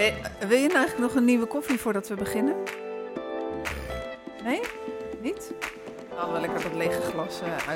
[0.00, 2.54] Wil je, wil je nou eigenlijk nog een nieuwe koffie voordat we beginnen?
[4.44, 4.60] Nee?
[5.20, 5.52] Niet?
[6.16, 7.70] Dan wel lekker dat lege glas uh.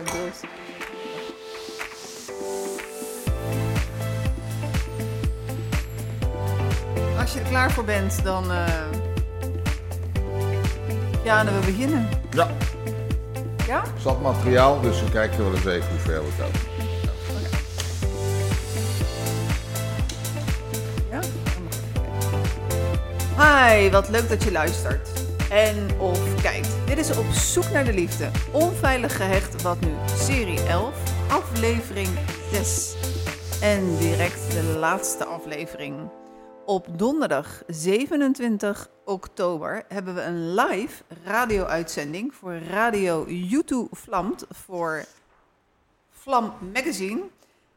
[7.18, 8.50] Als je er klaar voor bent, dan.
[8.50, 8.66] Uh...
[11.24, 12.08] Ja, dan we beginnen.
[12.30, 12.50] Ja.
[13.66, 13.82] Ja?
[13.98, 16.73] Zat materiaal, dus we kijken wel eens even hoe ver we
[23.44, 25.08] Hi, wat leuk dat je luistert.
[25.50, 26.86] En of kijkt.
[26.86, 28.30] Dit is Op zoek naar de liefde.
[28.52, 29.94] Onveilig gehecht, wat nu?
[30.16, 32.08] Serie 11, aflevering
[32.52, 32.96] 6.
[33.62, 36.10] En direct de laatste aflevering.
[36.64, 45.04] Op donderdag 27 oktober hebben we een live radio-uitzending voor Radio YouTube Vlamt voor
[46.10, 47.22] Vlam Magazine.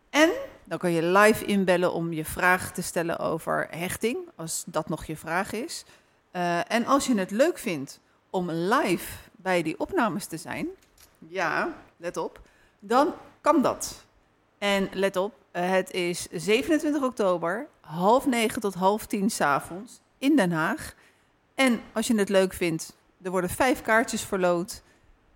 [0.09, 0.29] En
[0.67, 5.05] dan kan je live inbellen om je vraag te stellen over hechting, als dat nog
[5.05, 5.85] je vraag is.
[6.31, 10.67] Uh, en als je het leuk vindt om live bij die opnames te zijn,
[11.27, 12.41] ja, let op,
[12.79, 14.05] dan kan dat.
[14.57, 20.35] En let op, uh, het is 27 oktober, half negen tot half tien s'avonds in
[20.35, 20.93] Den Haag.
[21.55, 24.81] En als je het leuk vindt, er worden vijf kaartjes verloot.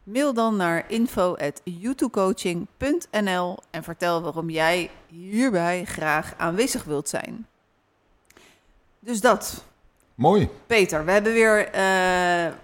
[0.04, 7.48] Mail dan naar info.youtubecoaching.nl en vertel waarom jij hierbij graag aanwezig wilt zijn.
[9.00, 9.64] Dus dat.
[10.16, 10.50] Mooi.
[10.68, 11.72] Peter, we hebben weer uh,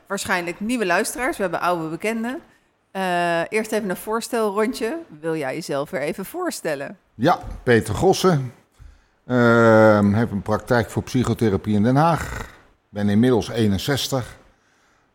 [0.08, 1.35] waarschijnlijk nieuwe luisteraars.
[1.35, 2.41] We hebben oude bekenden.
[2.91, 4.97] Uh, eerst even een voorstelrondje.
[5.19, 6.97] Wil jij jezelf weer even voorstellen?
[7.15, 8.53] Ja, Peter Gossen.
[9.25, 12.55] Uh, heb een praktijk voor psychotherapie in Den Haag.
[12.89, 14.38] Ben inmiddels 61.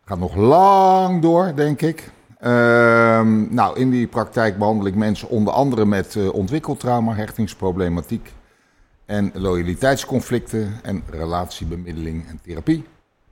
[0.05, 2.11] Gaat nog lang door, denk ik.
[2.43, 8.33] Uh, nou, in die praktijk behandel ik mensen onder andere met uh, ontwikkeltrauma, hechtingsproblematiek
[9.05, 12.83] en loyaliteitsconflicten en relatiebemiddeling en therapie.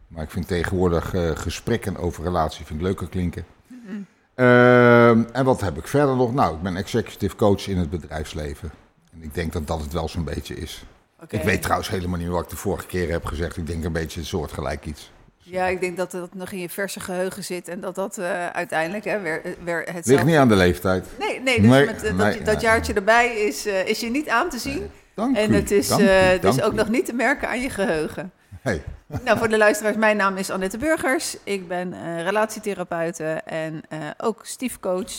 [0.08, 3.46] Maar ik vind tegenwoordig uh, gesprekken over relatie vind ik leuker klinken.
[3.68, 4.06] Mm
[4.36, 5.26] -hmm.
[5.34, 6.34] en wat heb ik verder nog?
[6.34, 8.72] Nou, ik ben executive coach in het bedrijfsleven.
[9.14, 10.84] En ik denk dat dat het wel zo'n beetje is.
[11.24, 11.40] Okay.
[11.40, 13.58] Ik weet trouwens helemaal niet wat ik de vorige keer heb gezegd.
[13.58, 15.12] Ik denk een beetje een soortgelijk iets.
[15.44, 18.48] Ja, ik denk dat dat nog in je verse geheugen zit en dat dat uh,
[18.48, 21.08] uiteindelijk hè, weer, weer het Ligt niet aan de leeftijd.
[21.20, 24.10] Nee, nee dus nee, met, uh, nee, dat, dat jaartje erbij is, uh, is je
[24.10, 24.90] niet aan te zien.
[25.14, 26.76] Dank en u, het is, dank u, dank ook u.
[26.76, 28.32] nog niet te merken aan je geheugen.
[28.62, 28.84] Hey.
[29.26, 31.38] Nou, voor de luisteraars, mijn naam is Annette Burgers.
[31.44, 33.82] Ik ben relatietherapeute en
[34.18, 35.12] ook stiefcoach.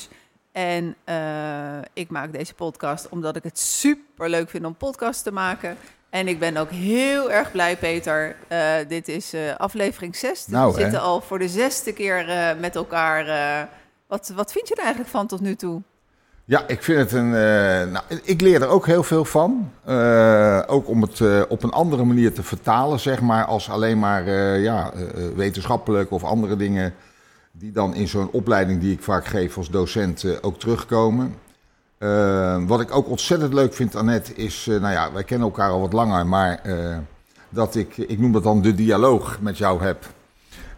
[0.53, 0.97] En
[1.93, 5.77] ik maak deze podcast omdat ik het super leuk vind om podcasts te maken.
[6.13, 8.37] En ik ben ook heel erg blij, Peter.
[8.49, 10.47] Uh, dit is uh, aflevering 6.
[10.47, 13.25] Nou, we zitten al voor de zesde keer uh, met elkaar.
[14.07, 15.83] wat, wat vind je er eigenlijk van tot nu toe?
[16.45, 17.31] Ja, ik vind het een.
[17.91, 19.73] nou, ik leer er ook heel veel van.
[20.67, 24.93] ook om het op een andere manier te vertalen, zeg maar, als alleen maar ja,
[25.37, 26.95] wetenschappelijk of andere dingen.
[27.53, 31.35] Die dan in zo'n opleiding die ik vaak geef als docent ook terugkomen.
[32.03, 35.71] Uh, wat ik ook ontzettend leuk vind, Annette, is, uh, nou ja, wij kennen elkaar
[35.71, 36.97] al wat langer, maar uh,
[37.49, 40.07] dat ik, ik noem dat dan de dialoog met jou heb.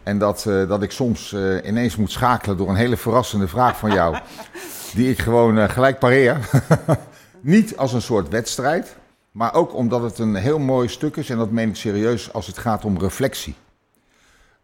[0.03, 4.17] En dat, dat ik soms ineens moet schakelen door een hele verrassende vraag van jou,
[4.95, 6.49] die ik gewoon gelijk pareer.
[7.41, 8.95] Niet als een soort wedstrijd,
[9.31, 12.47] maar ook omdat het een heel mooi stuk is, en dat meen ik serieus, als
[12.47, 13.55] het gaat om reflectie.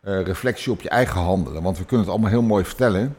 [0.01, 3.15] reflectie op je eigen handelen, want we kunnen het allemaal heel mooi vertellen.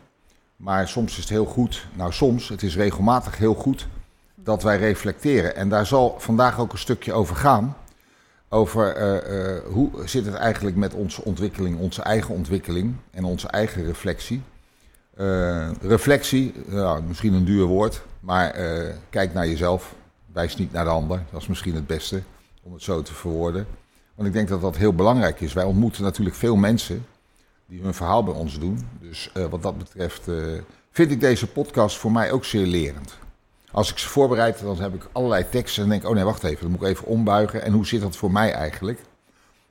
[0.63, 3.87] Maar soms is het heel goed, nou soms, het is regelmatig heel goed
[4.35, 5.57] dat wij reflecteren.
[5.57, 7.77] En daar zal vandaag ook een stukje over gaan.
[8.49, 13.49] Over uh, uh, hoe zit het eigenlijk met onze ontwikkeling, onze eigen ontwikkeling en onze
[13.49, 14.43] eigen reflectie.
[15.19, 18.55] Uh, reflectie, nou, misschien een duur woord, maar
[19.11, 19.95] kijk naar jezelf.
[20.33, 21.23] Wijs niet naar de ander.
[21.31, 22.23] Dat is misschien het beste
[22.63, 23.67] om het zo te verwoorden.
[24.15, 25.53] Want ik denk dat dat heel belangrijk is.
[25.53, 27.05] Wij ontmoeten natuurlijk veel mensen
[27.73, 28.89] die hun verhaal bij ons doen.
[29.01, 30.61] Dus uh, wat dat betreft uh,
[30.91, 33.19] vind ik deze podcast voor mij ook zeer lerend.
[33.71, 36.45] Als ik ze voorbereid, dan heb ik allerlei teksten en denk ik, oh nee, wacht
[36.45, 37.63] even, dan moet ik even ombuigen.
[37.63, 39.01] En hoe zit dat voor mij eigenlijk?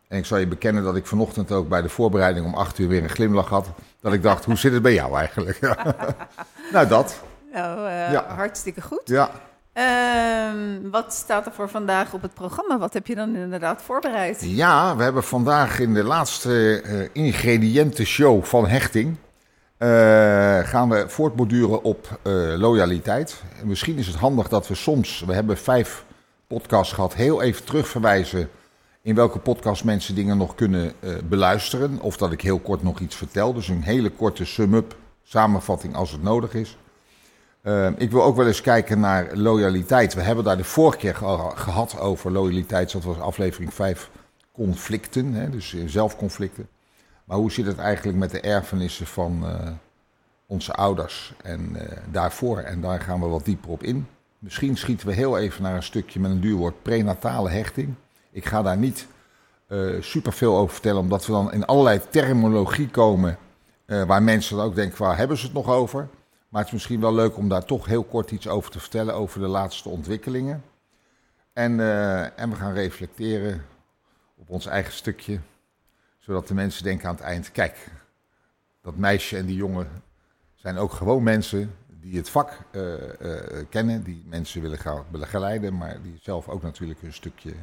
[0.07, 2.87] En ik zal je bekennen dat ik vanochtend ook bij de voorbereiding om acht uur
[2.87, 3.67] weer een glimlach had.
[3.99, 5.59] Dat ik dacht, hoe zit het bij jou eigenlijk?
[6.73, 7.21] nou, dat.
[7.53, 8.35] Nou, uh, ja.
[8.35, 9.01] hartstikke goed.
[9.05, 9.31] Ja.
[9.77, 12.77] Uh, wat staat er voor vandaag op het programma?
[12.77, 14.41] Wat heb je dan inderdaad voorbereid?
[14.41, 19.17] Ja, we hebben vandaag in de laatste uh, ingrediëntenshow van Hechting...
[19.77, 19.87] Uh,
[20.59, 23.43] gaan we voortborduren op uh, loyaliteit.
[23.59, 25.23] En misschien is het handig dat we soms...
[25.27, 26.05] We hebben vijf
[26.47, 27.13] podcasts gehad.
[27.13, 28.49] Heel even terugverwijzen
[29.01, 31.99] in welke podcast mensen dingen nog kunnen beluisteren.
[32.01, 33.53] Of dat ik heel kort nog iets vertel.
[33.53, 36.77] Dus een hele korte sum-up, samenvatting als het nodig is.
[37.63, 40.13] Uh, ik wil ook wel eens kijken naar loyaliteit.
[40.13, 42.91] We hebben daar de vorige keer ge gehad over loyaliteit.
[42.91, 44.09] Dat was aflevering 5,
[44.51, 46.67] conflicten, hè, dus zelfconflicten.
[47.23, 49.45] Maar hoe zit het eigenlijk met de erfenissen van
[50.45, 51.77] onze ouders en
[52.11, 52.59] daarvoor?
[52.59, 54.07] En daar gaan we wat dieper op in.
[54.39, 57.93] Misschien schieten we heel even naar een stukje met een duur woord prenatale hechting.
[58.31, 59.07] Ik ga daar niet
[59.67, 63.37] uh, super veel over vertellen, omdat we dan in allerlei terminologie komen
[63.85, 66.07] waar mensen dan ook denken, waar hebben ze het nog over?
[66.51, 69.13] Maar het is misschien wel leuk om daar toch heel kort iets over te vertellen,
[69.13, 70.63] over de laatste ontwikkelingen.
[71.53, 73.65] En, uh, en we gaan reflecteren
[74.35, 75.39] op ons eigen stukje,
[76.19, 77.91] zodat de mensen denken aan het eind, kijk,
[78.81, 79.87] dat meisje en die jongen
[80.55, 82.59] zijn ook gewoon mensen die het vak
[83.69, 87.53] kennen, die mensen willen gaan begeleiden, maar die zelf ook natuurlijk een stukje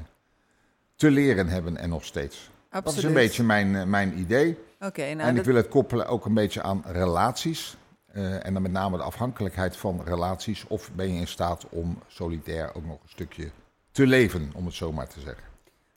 [0.94, 2.50] te leren hebben en nog steeds.
[2.70, 2.84] Absoluut.
[2.84, 4.58] Dat is een beetje mijn, mijn idee.
[4.80, 5.46] Okay, nou en ik dat...
[5.46, 7.76] wil het koppelen ook een beetje aan relaties.
[8.14, 10.64] Uh, en dan met name de afhankelijkheid van relaties.
[10.68, 13.50] Of ben je in staat om solitair ook nog een stukje
[13.90, 15.46] te leven, om het zo maar te zeggen.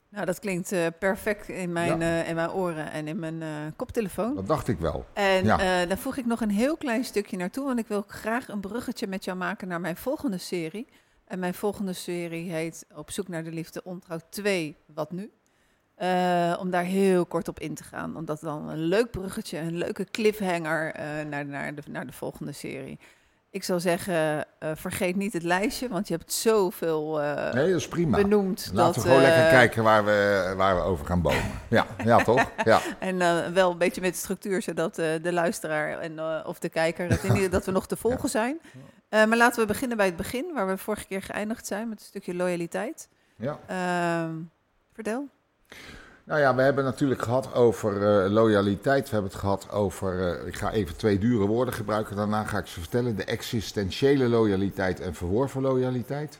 [0.08, 2.22] Nou, dat klinkt uh, perfect in mijn, ja.
[2.22, 3.42] in mijn oren en in mijn
[3.76, 4.34] koptelefoon.
[4.34, 5.06] Dat dacht ik wel.
[5.12, 5.86] En ja.
[5.86, 9.06] dan voeg ik nog een heel klein stukje naartoe, want ik wil graag een bruggetje
[9.06, 10.86] met jou maken naar mijn volgende serie.
[11.24, 15.30] En mijn volgende serie heet Op zoek naar de liefde ontrouw 2, wat nu?
[15.98, 18.16] Uh, om daar heel kort op in te gaan.
[18.16, 22.52] Omdat dan een leuk bruggetje, een leuke cliffhanger uh, naar, naar, de, naar de volgende
[22.52, 22.98] serie.
[23.50, 27.88] Ik zou zeggen, uh, vergeet niet het lijstje, want je hebt zoveel nee, dat is
[27.88, 28.16] prima.
[28.16, 28.70] benoemd.
[28.72, 31.50] Laten dat, we gewoon lekker kijken waar we, waar we over gaan bomen.
[31.68, 32.50] Ja, ja toch?
[32.64, 32.80] Ja.
[32.98, 33.18] en
[33.54, 37.50] wel een beetje met structuur, zodat de luisteraar en, of de kijker, het in ieder,
[37.50, 38.28] dat we nog te volgen ja.
[38.28, 38.60] zijn.
[39.28, 42.06] Maar laten we beginnen bij het begin, waar we vorige keer geëindigd zijn met een
[42.06, 43.08] stukje loyaliteit.
[43.36, 43.58] Ja.
[43.70, 44.34] Uh,
[44.92, 45.28] vertel.
[46.24, 49.04] Nou ja, we hebben natuurlijk gehad over uh, loyaliteit.
[49.04, 52.58] We hebben het gehad over, uh, ik ga even twee dure woorden gebruiken, daarna ga
[52.58, 53.16] ik ze vertellen.
[53.16, 56.38] De existentiële loyaliteit en verworven loyaliteit.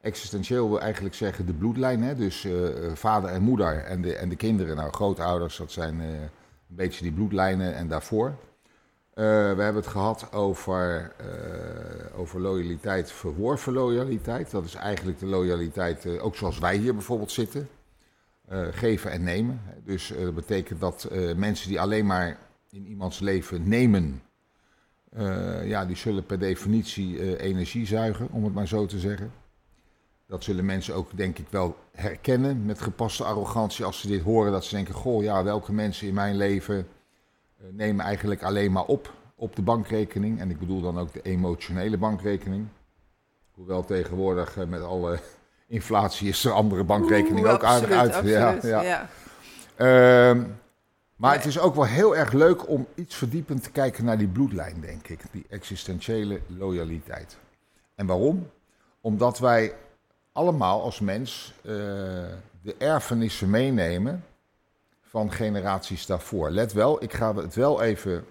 [0.00, 2.14] Existentieel wil eigenlijk zeggen de bloedlijn, hè?
[2.14, 2.46] dus
[2.94, 4.76] vader en moeder en de, en de kinderen.
[4.76, 6.30] Nou, grootouders, dat zijn een
[6.66, 8.34] beetje die bloedlijnen en daarvoor.
[9.14, 11.12] We hebben het gehad over,
[12.16, 14.50] over loyaliteit, verworven loyaliteit.
[14.50, 17.68] Dat is eigenlijk de loyaliteit, ook zoals wij hier bijvoorbeeld zitten.
[18.70, 19.60] Geven en nemen.
[19.84, 22.38] Dus dat betekent dat mensen die alleen maar
[22.70, 24.22] in iemands leven nemen,
[25.64, 29.32] ja, die zullen per definitie energie zuigen, om het maar zo te zeggen.
[30.26, 34.52] Dat zullen mensen ook, denk ik, wel herkennen met gepaste arrogantie als ze dit horen.
[34.52, 36.86] Dat ze denken, goh, ja, welke mensen in mijn leven
[37.70, 40.40] nemen eigenlijk alleen maar op op de bankrekening.
[40.40, 42.66] En ik bedoel dan ook de emotionele bankrekening.
[43.50, 45.18] Hoewel tegenwoordig met alle
[45.74, 48.14] inflatie is er andere bankrekening ook aardig uit.
[48.14, 48.82] Absoluut, ja, ja.
[48.82, 50.30] ja.
[50.30, 50.56] Um,
[51.16, 51.38] maar nee.
[51.38, 54.80] het is ook wel heel erg leuk om iets verdiepend te kijken naar die bloedlijn,
[54.80, 55.20] denk ik.
[55.30, 57.36] Die existentiële loyaliteit.
[57.94, 58.50] En waarom?
[59.00, 59.74] Omdat wij
[60.32, 61.72] allemaal als mens uh,
[62.62, 64.24] de erfenissen meenemen
[65.02, 66.50] van generaties daarvoor.
[66.50, 68.24] Let wel, ik ga het wel even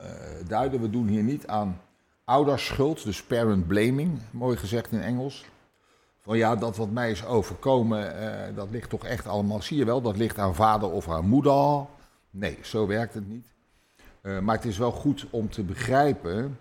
[0.00, 0.08] uh,
[0.48, 0.80] duiden.
[0.80, 1.80] We doen hier niet aan
[2.24, 5.44] ouderschuld, dus parent blaming, mooi gezegd in Engels.
[6.22, 9.84] Van ja, dat wat mij is overkomen, uh, dat ligt toch echt allemaal, zie je
[9.84, 11.86] wel, dat ligt aan vader of aan moeder.
[12.30, 13.46] Nee, zo werkt het niet.
[14.22, 16.58] Uh, maar het is wel goed om te begrijpen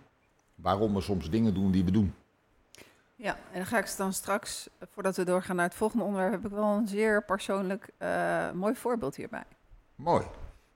[0.56, 2.14] waarom we soms dingen doen die we doen.
[3.16, 6.46] Ja, en dan ga ik dan straks, voordat we doorgaan naar het volgende onderwerp, heb
[6.46, 9.44] ik wel een zeer persoonlijk uh, mooi voorbeeld hierbij.
[9.96, 10.26] Mooi.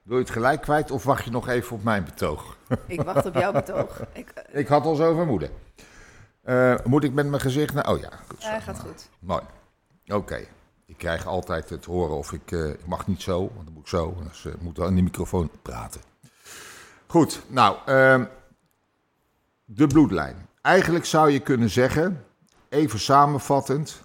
[0.03, 2.57] Wil je het gelijk kwijt of wacht je nog even op mijn betoog?
[2.88, 4.01] Ik wacht op jouw betoog.
[4.13, 5.50] Ik, ik had al zo vermoeden.
[6.45, 7.89] Uh, moet ik met mijn gezicht naar...
[7.89, 8.47] Oh ja, goed zo.
[8.47, 9.09] Ja, gaat goed.
[9.19, 9.41] Mooi.
[10.05, 10.15] Oké.
[10.15, 10.47] Okay.
[10.85, 12.51] Ik krijg altijd het horen of ik...
[12.51, 14.15] Uh, ik mag niet zo, want dan moet ik zo.
[14.27, 16.01] Dus ik moet wel in de microfoon praten.
[17.07, 17.77] Goed, nou...
[17.85, 18.25] Uh,
[19.65, 20.47] de bloedlijn.
[20.61, 22.25] Eigenlijk zou je kunnen zeggen,
[22.69, 24.01] even samenvattend...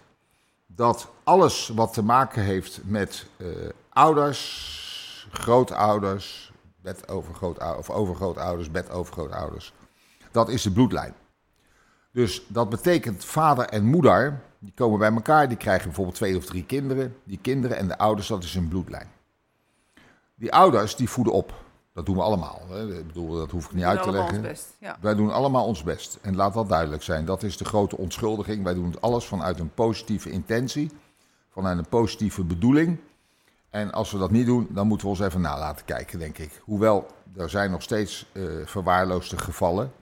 [0.67, 3.27] dat alles wat te maken heeft met
[3.89, 9.73] ouders grootouders, bed overgrootouders, of overgrootouders, bed overgrootouders.
[10.31, 11.15] Dat is de bloedlijn.
[12.13, 16.45] Dus dat betekent vader en moeder, die komen bij elkaar, die krijgen bijvoorbeeld twee of
[16.45, 17.17] drie kinderen.
[17.25, 19.09] Die kinderen en de ouders, dat is een bloedlijn.
[20.35, 21.55] Die ouders, die voeden op.
[21.93, 22.61] Dat doen we allemaal.
[22.69, 22.99] Hè.
[22.99, 24.43] Ik bedoel, dat hoef ik niet uit te leggen.
[24.43, 24.97] Best, ja.
[25.01, 26.19] Wij doen allemaal ons best.
[26.23, 27.25] En laat dat duidelijk zijn.
[27.25, 28.65] Dat is de grote onschuldiging.
[28.65, 30.91] Wij doen alles vanuit een positieve intentie,
[31.51, 32.99] vanuit een positieve bedoeling.
[33.71, 36.61] En als we dat niet doen, dan moeten we ons even nalaten kijken, denk ik.
[36.65, 39.93] Hoewel, er zijn nog steeds uh, verwaarloosde gevallen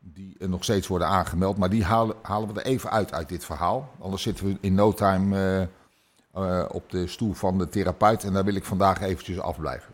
[0.00, 1.56] die nog steeds worden aangemeld.
[1.56, 3.90] Maar die halen, halen we er even uit uit dit verhaal.
[3.98, 5.68] Anders zitten we in no time
[6.36, 8.24] uh, op de stoel van de therapeut.
[8.24, 9.92] En daar wil ik vandaag eventjes afblijven.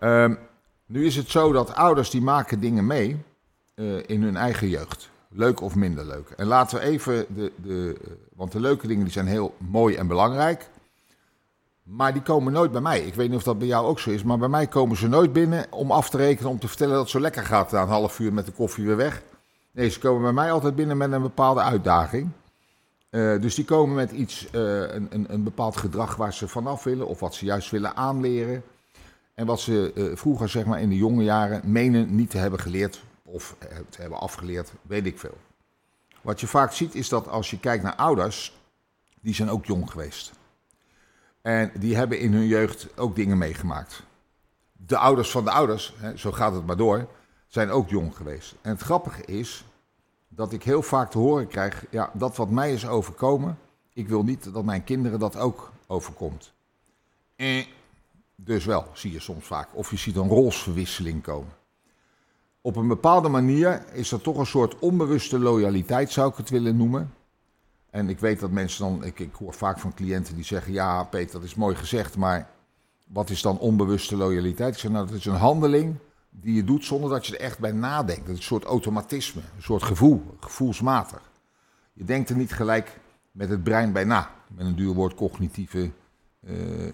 [0.00, 0.38] Um,
[0.86, 3.22] nu is het zo dat ouders die maken dingen mee
[4.06, 5.10] in hun eigen jeugd.
[5.28, 6.30] Leuk of minder leuk.
[6.30, 8.00] En laten we even de, de...
[8.34, 10.70] Want de leuke dingen die zijn heel mooi en belangrijk...
[11.92, 13.00] Maar die komen nooit bij mij.
[13.00, 14.22] Ik weet niet of dat bij jou ook zo is.
[14.22, 16.50] Maar bij mij komen ze nooit binnen om af te rekenen.
[16.50, 17.72] Om te vertellen dat het zo lekker gaat.
[17.72, 19.22] Na een half uur met de koffie weer weg.
[19.70, 22.30] Nee, ze komen bij mij altijd binnen met een bepaalde uitdaging.
[23.10, 26.84] Uh, dus die komen met iets, uh, een, een, een, bepaald gedrag waar ze vanaf
[26.84, 27.06] willen.
[27.06, 28.62] Of wat ze juist willen aanleren.
[29.34, 32.60] En wat ze uh, vroeger, zeg maar in de jonge jaren, menen niet te hebben
[32.60, 33.02] geleerd.
[33.22, 33.56] Of
[33.88, 35.36] te hebben afgeleerd, weet ik veel.
[36.20, 38.60] Wat je vaak ziet is dat als je kijkt naar ouders.
[39.20, 40.32] Die zijn ook jong geweest.
[41.42, 44.02] En die hebben in hun jeugd ook dingen meegemaakt.
[44.72, 47.08] De ouders van de ouders, hè, zo gaat het maar door,
[47.46, 48.54] zijn ook jong geweest.
[48.60, 49.64] En het grappige is
[50.28, 53.58] dat ik heel vaak te horen krijg: ja, dat wat mij is overkomen,
[53.92, 56.52] ik wil niet dat mijn kinderen dat ook overkomt.
[57.36, 57.66] Eh,
[58.34, 59.68] dus wel, zie je soms vaak.
[59.72, 61.52] Of je ziet een rolsverwisseling komen.
[62.60, 66.76] Op een bepaalde manier is er toch een soort onbewuste loyaliteit, zou ik het willen
[66.76, 67.12] noemen.
[67.92, 71.04] En ik weet dat mensen dan, ik, ik hoor vaak van cliënten die zeggen: Ja,
[71.04, 72.48] Peter, dat is mooi gezegd, maar
[73.06, 74.74] wat is dan onbewuste loyaliteit?
[74.74, 75.96] Ik zeg: Nou, dat is een handeling
[76.30, 78.20] die je doet zonder dat je er echt bij nadenkt.
[78.20, 81.30] Dat is een soort automatisme, een soort gevoel, gevoelsmatig.
[81.92, 83.00] Je denkt er niet gelijk
[83.32, 85.90] met het brein bij na, met een duur woord cognitieve
[86.40, 86.92] uh, uh,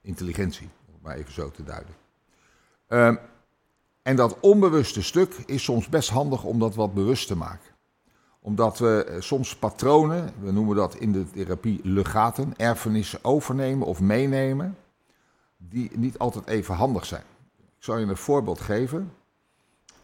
[0.00, 1.94] intelligentie, om het maar even zo te duiden.
[2.88, 3.16] Uh,
[4.02, 7.71] en dat onbewuste stuk is soms best handig om dat wat bewust te maken
[8.42, 14.00] omdat we eh, soms patronen, we noemen dat in de therapie legaten, erfenissen overnemen of
[14.00, 14.76] meenemen,
[15.56, 17.22] die niet altijd even handig zijn.
[17.58, 19.12] Ik zal je een voorbeeld geven.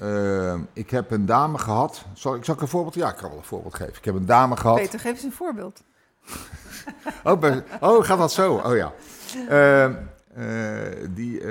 [0.02, 2.04] Uh, ik heb een dame gehad.
[2.12, 2.94] Zal ik, zal ik een voorbeeld?
[2.94, 3.94] Ja, ik kan wel een voorbeeld geven.
[3.94, 4.76] Ik heb een dame gehad.
[4.76, 5.82] Peter, geef eens een voorbeeld.
[7.24, 8.54] oh, oh, gaat dat zo?
[8.54, 8.92] Oh ja.
[9.50, 11.42] Uh, uh, die,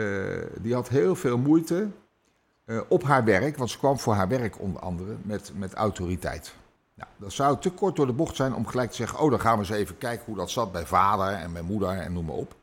[0.62, 1.88] die had heel veel moeite
[2.88, 6.54] op haar werk, want ze kwam voor haar werk onder andere met, met autoriteit.
[6.98, 9.40] Nou, dat zou te kort door de bocht zijn om gelijk te zeggen: Oh, dan
[9.40, 12.26] gaan we eens even kijken hoe dat zat bij vader en bij moeder en noem
[12.26, 12.56] maar op.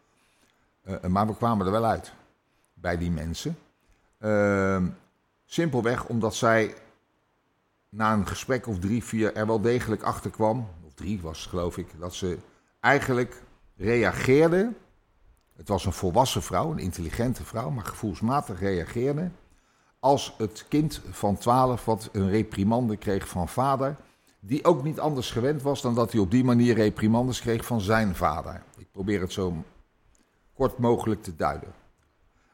[0.84, 2.12] Uh, maar we kwamen er wel uit
[2.74, 3.58] bij die mensen.
[4.18, 4.82] Uh,
[5.44, 6.74] simpelweg omdat zij
[7.88, 11.78] na een gesprek of drie, vier er wel degelijk achter kwam, of drie was geloof
[11.78, 12.38] ik, dat ze
[12.80, 13.42] eigenlijk
[13.76, 14.72] reageerde.
[15.56, 19.30] Het was een volwassen vrouw, een intelligente vrouw, maar gevoelsmatig reageerde.
[19.98, 23.96] Als het kind van 12 wat een reprimande kreeg van vader
[24.46, 27.80] die ook niet anders gewend was dan dat hij op die manier reprimandes kreeg van
[27.80, 28.62] zijn vader.
[28.76, 29.64] Ik probeer het zo
[30.54, 31.72] kort mogelijk te duiden.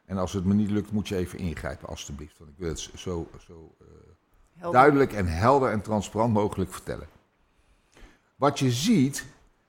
[0.04, 2.38] En als het me niet lukt, moet je even ingrijpen, alstublieft.
[2.38, 3.74] Want ik wil het zo, zo
[4.60, 7.08] uh, duidelijk en helder en transparant mogelijk vertellen.
[8.36, 9.26] Wat je ziet,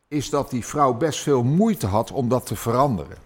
[0.07, 3.17] is dat die vrouw best veel moeite had om dat te veranderen.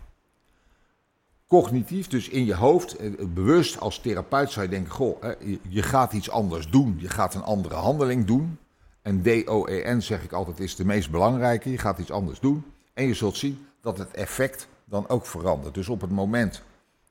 [1.47, 5.23] Cognitief, dus in je hoofd, eh, bewust als therapeut zou je denken: Goh,
[5.69, 8.57] je gaat iets anders doen, je gaat een andere handeling doen.
[9.05, 11.71] En D-O-E-N zeg ik altijd is de meest belangrijke.
[11.71, 12.65] Je gaat iets anders doen.
[12.93, 15.73] En je zult zien dat het effect dan ook verandert.
[15.73, 16.61] Dus op het moment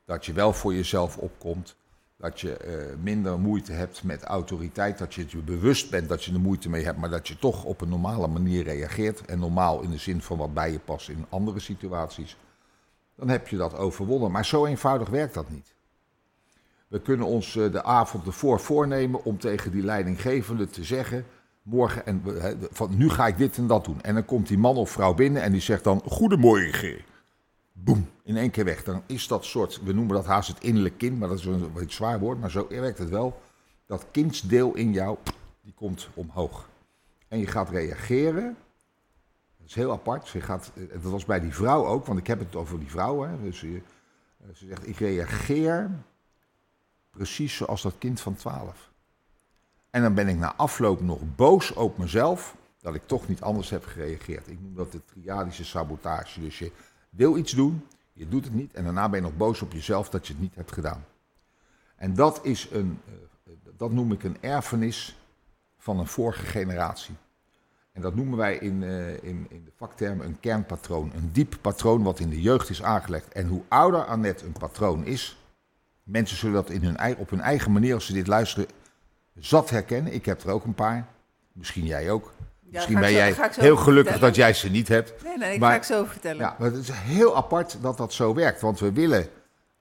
[0.04, 1.76] dat je wel voor jezelf opkomt,
[2.16, 6.32] dat je uh, minder moeite hebt met autoriteit, dat je je bewust bent dat je
[6.32, 9.24] er moeite mee hebt, maar dat je toch op een normale manier reageert.
[9.24, 12.36] En normaal in de zin van wat bij je past in andere situaties.
[13.16, 14.30] Dan heb je dat overwonnen.
[14.30, 15.74] Maar zo eenvoudig werkt dat niet.
[16.88, 21.26] We kunnen ons uh, de avond ervoor voornemen om tegen die leidinggevende te zeggen
[21.64, 22.22] morgen en
[22.70, 24.02] van nu ga ik dit en dat doen.
[24.02, 26.96] En dan komt die man of vrouw binnen en die zegt dan goedemorgen.
[27.72, 28.84] Boem, in één keer weg.
[28.84, 31.70] Dan is dat soort, we noemen dat haast het innerlijk kind, maar dat is een,
[31.76, 33.40] een zwaar woord, maar zo werkt het wel.
[33.86, 35.18] Dat kindsdeel in jou,
[35.62, 36.68] die komt omhoog.
[37.28, 38.56] En je gaat reageren.
[39.58, 40.26] Dat is heel apart.
[40.26, 43.22] Ze gaat, dat was bij die vrouw ook, want ik heb het over die vrouw.
[43.22, 43.42] Hè.
[43.42, 43.80] Dus ze,
[44.54, 45.90] ze zegt, ik reageer
[47.10, 48.92] precies zoals dat kind van 12.
[49.94, 53.70] En dan ben ik na afloop nog boos op mezelf dat ik toch niet anders
[53.70, 54.48] heb gereageerd.
[54.48, 56.40] Ik noem dat de triadische sabotage.
[56.40, 56.72] Dus je
[57.10, 60.08] wil iets doen, je doet het niet en daarna ben je nog boos op jezelf
[60.08, 61.04] dat je het niet hebt gedaan.
[61.96, 65.18] En dat, is een, eh, dat noem ik een erfenis
[65.78, 67.14] van een vorige generatie.
[67.92, 71.12] En dat noemen wij in, uh, in, in de vaktermen een kernpatroon.
[71.14, 73.32] Een diep patroon wat in de jeugd is aangelegd.
[73.32, 75.38] En hoe ouder Annette een patroon is,
[76.02, 78.68] mensen zullen dat in hun, op hun eigen manier, als ze dit luisteren,
[79.38, 80.12] zat herkennen.
[80.12, 81.06] Ik heb er ook een paar.
[81.52, 82.32] Misschien jij ook.
[82.60, 85.22] Misschien ben jij heel gelukkig dat jij ze niet hebt.
[85.24, 86.40] Nee, nee, ik maar, ga ik zo vertellen.
[86.40, 88.60] Ja, maar het is heel apart dat dat zo werkt.
[88.60, 89.28] Want we willen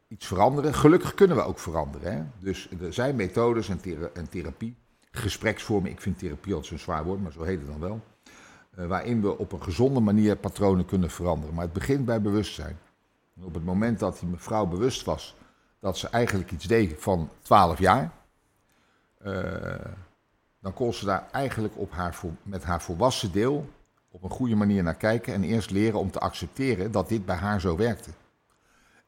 [0.08, 0.74] iets veranderen.
[0.74, 2.14] Gelukkig kunnen we ook veranderen.
[2.14, 2.24] Hè?
[2.40, 3.82] Dus er zijn methodes en,
[4.14, 4.76] en therapie.
[5.12, 5.92] Gespreksvormen.
[5.92, 8.02] Ik vind therapie altijd zo'n zwaar woord, maar zo heet het dan wel.
[8.80, 11.56] Uh, waarin we op een gezonde manier patronen kunnen veranderen.
[11.56, 12.80] Maar het begint bij bewustzijn.
[13.36, 15.36] En op het moment dat die mevrouw bewust was
[15.80, 18.12] dat ze eigenlijk iets deed van 12 jaar
[20.62, 23.70] dan kon ze daar eigenlijk op haar, met haar volwassen deel
[24.12, 27.36] op een goede manier naar kijken en eerst leren om te accepteren dat dit bij
[27.36, 28.10] haar zo werkte.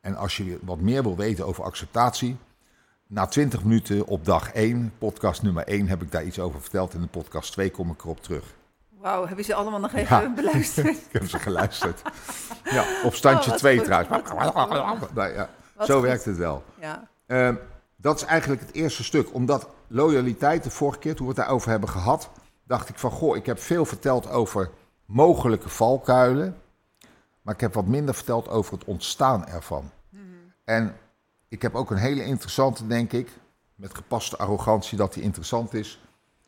[0.01, 2.37] En als je wat meer wil weten over acceptatie,
[3.07, 6.93] na 20 minuten op dag 1, podcast nummer 1, heb ik daar iets over verteld.
[6.93, 8.43] In de podcast 2 kom ik erop terug.
[8.99, 10.33] Wauw, heb je ze allemaal nog even Ja.
[10.43, 10.87] beluisterd?
[10.87, 12.01] ik heb ze geluisterd.
[12.63, 13.85] ja, op standje Oh, wat 2 goed.
[13.85, 14.99] trouwens.
[14.99, 15.13] Wat.
[15.13, 15.49] Nou ja,
[15.85, 16.03] zo goed.
[16.03, 16.63] werkt het wel.
[16.79, 17.07] Ja.
[17.25, 17.55] Ehm,
[18.05, 19.33] dat is eigenlijk het eerste stuk.
[19.33, 22.29] Omdat loyaliteit, de vorige keer toen we het daarover hebben gehad,
[22.63, 24.69] dacht ik van goh, ik heb veel verteld over
[25.05, 26.57] mogelijke valkuilen.
[27.41, 29.91] Maar ik heb wat minder verteld over het ontstaan ervan.
[30.63, 30.97] En
[31.47, 33.29] ik heb ook een hele interessante, denk ik,
[33.75, 36.01] met gepaste arrogantie dat die interessant is,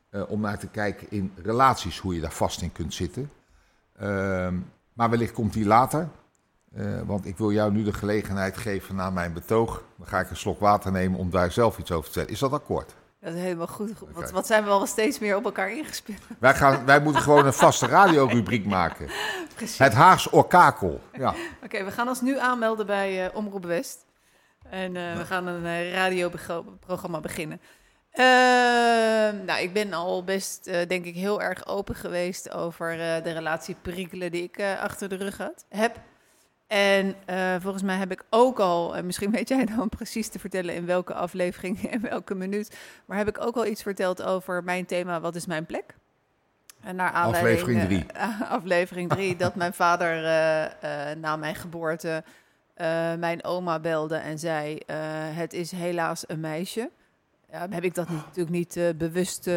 [0.10, 3.32] eh, om naar te kijken in relaties, hoe je daar vast in kunt zitten.
[3.96, 4.56] Ehm,
[4.94, 6.10] maar wellicht komt die later.
[6.78, 9.84] Eh, want ik wil jou nu de gelegenheid geven na mijn betoog.
[9.98, 12.34] Dan ga ik een slok water nemen om daar zelf iets over te vertellen.
[12.34, 12.96] Is dat akkoord?
[13.20, 13.92] Dat is helemaal goed.
[14.14, 16.20] Wat, wat zijn we al steeds meer op elkaar ingespeeld?
[16.40, 19.10] Wij, gaan, wij moeten gewoon een vaste radiorubriek maken.
[19.56, 19.78] Precies.
[19.78, 21.02] Het Haags Orkakel.
[21.14, 21.34] Ja.
[21.64, 24.06] Oké, we gaan ons nu aanmelden bij eh, Omroep West.
[24.70, 27.62] En eh, we gaan een radioprogramma beginnen.
[28.12, 28.26] Eh,
[29.46, 34.44] nou, ik ben al best, denk ik, heel erg open geweest over de relatieperikelen die
[34.44, 36.00] ik achter de rug had, heb.
[36.68, 40.40] En eh, volgens mij heb ik ook al, en misschien weet jij dan precies te
[40.40, 44.64] vertellen in welke aflevering en welke minuut, maar heb ik ook al iets verteld over
[44.64, 45.96] mijn thema, wat is mijn plek?
[46.82, 48.06] En naar aanleiding, Aflevering drie.
[48.14, 52.24] eh, aflevering drie, dat mijn vader eh, eh, na mijn geboorte
[52.74, 56.90] eh, mijn oma belde en zei: eh, Het is helaas een meisje.
[57.52, 59.56] Ja, heb ik dat niet- natuurlijk niet eh, bewust eh,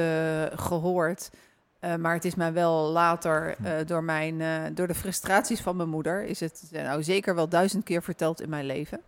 [0.55, 1.31] gehoord.
[1.81, 5.77] Eh, maar het is mij wel later eh, door, mijn, eh, door de frustraties van
[5.77, 9.01] mijn moeder, is het nou zeker wel duizend keer verteld in mijn leven.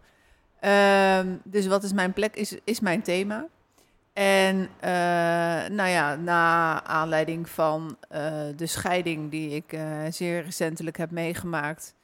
[0.61, 3.47] Ehm, dus wat is mijn plek, is, is mijn thema.
[4.13, 4.69] En
[5.75, 7.97] nou ja, na aanleiding van
[8.57, 9.79] de scheiding die ik
[10.11, 11.95] zeer recentelijk heb meegemaakt,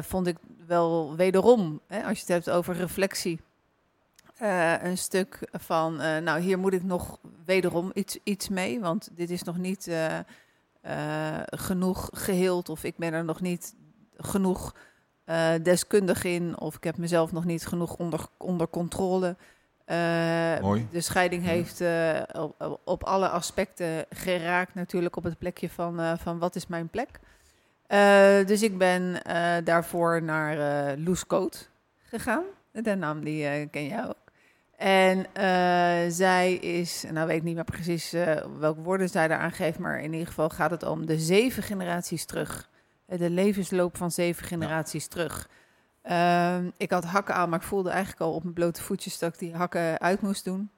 [0.00, 3.40] vond ik wel wederom, hè, als je het hebt over reflectie,
[4.38, 9.08] eh, een stuk van, eh, nou hier moet ik nog wederom iets, iets mee, want
[9.12, 13.74] dit is nog niet eh, genoeg geheeld of ik ben er nog niet
[14.16, 14.74] genoeg
[15.62, 19.36] deskundig in of ik heb mezelf nog niet genoeg onder, onder controle.
[20.60, 20.88] Mooi.
[20.90, 21.82] De scheiding heeft
[22.32, 27.20] op, op alle aspecten geraakt natuurlijk op het plekje van, van wat is mijn plek.
[28.46, 29.20] Dus ik ben
[29.64, 30.56] daarvoor naar
[30.98, 31.68] Loes Coat
[32.02, 32.44] gegaan.
[32.72, 34.27] De naam die ken jij ook.
[34.78, 39.52] En eh, zij is, nou weet ik niet meer precies eh, welke woorden zij daaraan
[39.52, 42.68] geeft, maar in ieder geval gaat het om de zeven generaties terug.
[43.06, 45.48] Eh, De levensloop van zeven generaties terug.
[46.02, 49.32] Ehm, ik had hakken aan, maar ik voelde eigenlijk al op mijn blote voetjes dat
[49.32, 50.70] ik die hakken uit moest doen.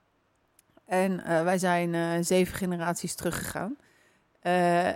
[0.87, 3.77] En wij zijn zeven generaties teruggegaan.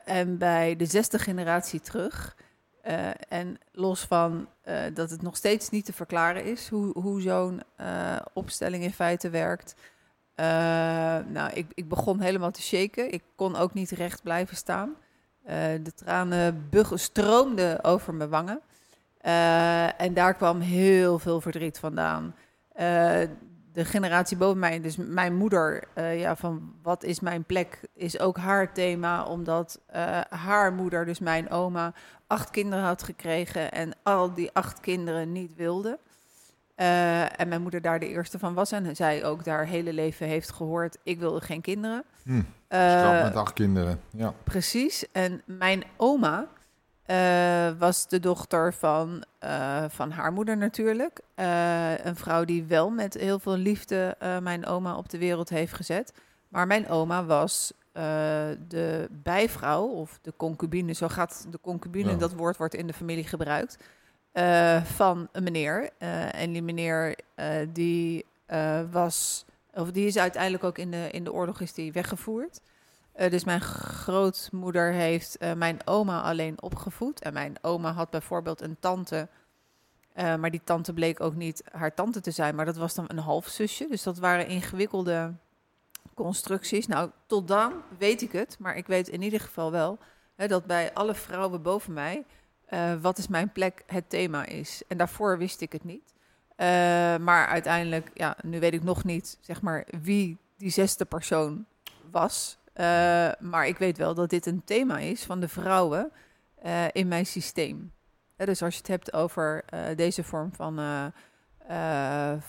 [0.05, 2.37] En bij de zesde generatie terug.
[2.85, 7.21] Eh, en los van eh, dat het nog steeds niet te verklaren is hoe, hoe
[7.21, 9.75] zo'n eh, opstelling in feite werkt.
[11.27, 13.13] Nou, ik, ik begon helemaal te shaken.
[13.13, 14.97] Ik kon ook niet recht blijven staan.
[15.83, 18.61] De tranen stroomden over mijn wangen.
[19.97, 22.35] En daar kwam heel veel verdriet vandaan.
[23.75, 28.19] De generatie boven mij, dus mijn moeder, eh, ja, van wat is mijn plek, is
[28.19, 31.93] ook haar thema, omdat eh, haar moeder, dus mijn oma,
[32.27, 35.99] acht kinderen had gekregen en al die acht kinderen niet wilde.
[36.75, 40.27] Eh, en mijn moeder daar de eerste van was en zij ook daar hele leven
[40.27, 42.05] heeft gehoord, ik wilde geen kinderen.
[42.23, 42.43] Hm,
[43.23, 44.01] met acht kinderen.
[44.11, 44.35] Ja.
[44.45, 45.13] Precies.
[45.13, 46.49] En mijn oma
[47.05, 51.21] eh, was de dochter van, eh, van haar moeder natuurlijk.
[51.35, 55.73] Eh, een vrouw die wel met heel veel liefde mijn oma op de wereld heeft
[55.73, 56.13] gezet.
[56.49, 57.73] Maar mijn oma was
[58.69, 60.93] de bijvrouw of de concubine.
[60.93, 62.17] Zo gaat de concubine, Ja.
[62.17, 63.77] dat woord wordt in de familie gebruikt.
[64.85, 65.91] van een meneer.
[66.31, 67.17] En die meneer
[67.73, 68.25] die
[68.91, 69.45] was...
[69.75, 72.61] Of die is uiteindelijk ook in de, in de oorlog is die weggevoerd.
[73.15, 77.21] Eh, dus mijn grootmoeder heeft eh, mijn oma alleen opgevoed.
[77.21, 79.29] En mijn oma had bijvoorbeeld een tante.
[80.13, 82.55] eh, maar die tante bleek ook niet haar tante te zijn.
[82.55, 83.87] Maar dat was dan een halfzusje.
[83.89, 85.33] Dus dat waren ingewikkelde
[86.15, 86.87] constructies.
[86.87, 88.57] Nou, tot dan weet ik het.
[88.59, 89.99] Maar ik weet in ieder geval wel
[90.37, 92.25] hè, dat bij alle vrouwen boven mij.
[93.01, 94.83] wat is mijn plek het thema is.
[94.89, 96.15] En daarvoor wist ik het niet.
[97.21, 101.67] Maar uiteindelijk, ja, nu weet ik nog niet, zeg maar, wie die zesde persoon
[102.11, 102.59] was.
[102.75, 102.85] Eh,
[103.39, 106.11] maar ik weet wel dat dit een thema is van de vrouwen
[106.63, 107.93] eh, in mijn systeem.
[108.37, 109.65] Eh, dus als je het hebt over
[109.97, 110.81] deze vorm van,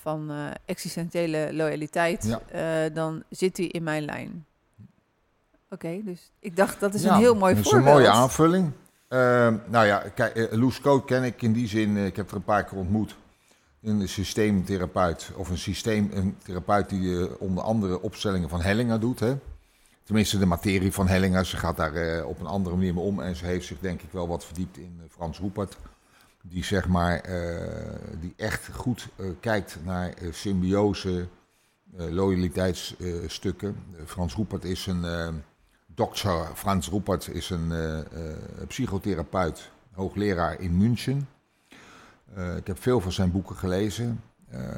[0.02, 0.32] van
[0.66, 2.90] existentiële loyaliteit, Ja.
[2.90, 4.46] dan zit die in mijn lijn.
[5.70, 7.90] Oké, dus ik dacht dat is Ja, een heel mooi dat is voorbeeld.
[7.96, 8.72] een mooie aanvulling.
[9.08, 11.98] Ehm, nou ja, kijk, Loes Coat ken ik in die zin.
[11.98, 13.16] ik heb er een paar keer ontmoet.
[13.82, 15.32] Een systeemtherapeut.
[15.36, 19.20] Of een systeemtherapeut die onder andere opstellingen van Hellinger doet.
[19.20, 19.36] Hè?
[20.06, 21.46] Tenminste, de materie van Hellinger.
[21.46, 23.20] Ze gaat daar op een andere manier mee om.
[23.20, 25.78] En ze heeft zich denk ik wel wat verdiept in Frans Roepert
[26.42, 27.24] die zeg maar,
[28.20, 29.08] die echt goed
[29.40, 31.28] kijkt naar symbiose,
[31.96, 33.76] loyaliteitsstukken.
[34.06, 35.06] Frans Roepert is een
[35.88, 37.74] Dokter Frans Roepert is een
[38.68, 41.28] psychotherapeut, hoogleraar in München.
[42.58, 44.22] Ik heb veel van zijn boeken gelezen.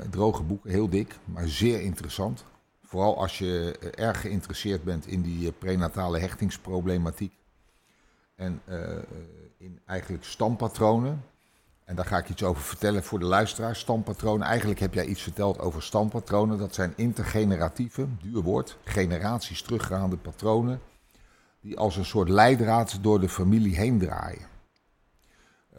[0.10, 2.44] droge boeken, heel dik, maar zeer interessant.
[2.88, 7.34] Vooral als je erg geïnteresseerd bent in die prenatale hechtingsproblematiek.
[8.36, 8.62] En
[9.58, 11.24] in eigenlijk stampatronen.
[11.86, 13.80] En daar ga ik iets over vertellen voor de luisteraars.
[13.80, 14.48] Stampatronen.
[14.48, 16.58] Eigenlijk heb jij iets verteld over stampatronen.
[16.58, 20.82] Dat zijn intergeneratieve, duur woord, generaties teruggaande patronen
[21.62, 24.48] die als een soort leidraad door de familie heen draaien.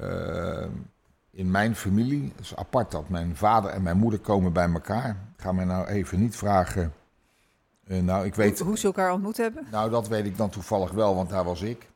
[0.01, 0.67] Uh,
[1.31, 5.11] in mijn familie is apart dat mijn vader en mijn moeder komen bij elkaar.
[5.11, 6.93] Ik ga mij nou even niet vragen.
[7.89, 9.67] Uh, nou, ik weet, hoe, hoe, ze elkaar ontmoet hebben?
[9.71, 11.89] Nou, dat weet ik dan toevallig wel, want daar was ik.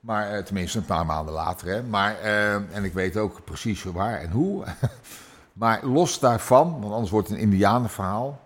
[0.00, 1.68] Maar uh, tenminste een paar maanden later.
[1.68, 1.82] Hè.
[1.82, 4.64] Maar, uh, en ik weet ook precies waar en hoe.
[5.52, 8.40] maar los daarvan, want anders wordt het een Indianenverhaal.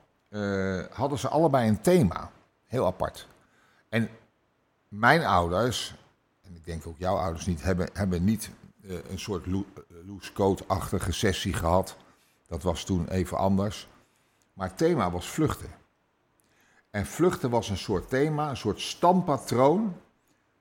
[0.93, 2.31] hadden ze allebei een thema.
[2.65, 3.27] Heel apart.
[3.89, 4.09] En
[4.89, 5.95] mijn ouders,
[6.43, 8.51] en ik denk ook jouw ouders niet, hebben, hebben niet
[9.09, 9.47] een soort
[10.07, 11.97] loose code-achtige sessie gehad.
[12.49, 13.89] Dat was toen even anders.
[14.53, 15.71] Maar het thema was vluchten.
[16.97, 19.97] En vluchten was een soort thema, een soort stampatroon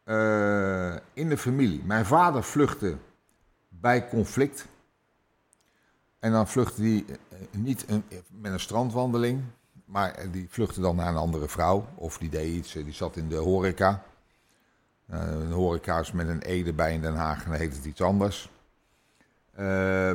[0.05, 1.83] uh, in de familie.
[1.83, 2.97] Mijn vader vluchtte
[3.69, 4.65] bij conflict.
[6.19, 7.15] En dan vluchtte hij uh,
[7.51, 9.43] niet een, met een strandwandeling,
[9.85, 11.87] maar die vluchtte dan naar een andere vrouw.
[11.95, 14.03] Of die deed iets, die zat in de horeca.
[15.07, 18.49] Een horeca's met een E erbij in Den Haag, dan heet het iets anders.
[19.59, 20.09] Uh,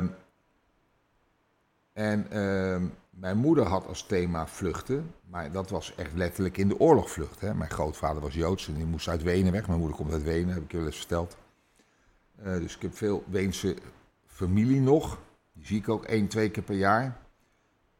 [1.93, 2.81] en uh,
[3.21, 7.57] mijn moeder had als thema vluchten, maar dat was echt letterlijk in de oorlog vluchten.
[7.57, 9.67] Mijn grootvader was Joods en die moest uit Wenen weg.
[9.67, 11.37] Mijn moeder komt uit Wenen, heb ik je wel eens verteld.
[12.39, 13.75] Uh, dus ik heb veel Weense
[14.27, 15.17] familie nog.
[15.53, 17.17] Die zie ik ook één, twee keer per jaar.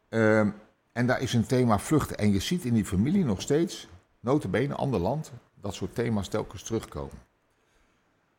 [0.10, 0.49] Ehm,
[0.91, 2.17] en daar is een thema vluchten.
[2.17, 3.88] En je ziet in die familie nog steeds,
[4.19, 5.31] notabene, ander land,
[5.62, 7.19] dat soort thema's telkens terugkomen.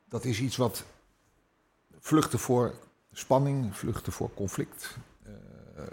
[0.08, 0.84] Dat is iets wat
[1.98, 2.74] vluchten voor
[3.12, 4.96] spanning, vluchten voor conflict,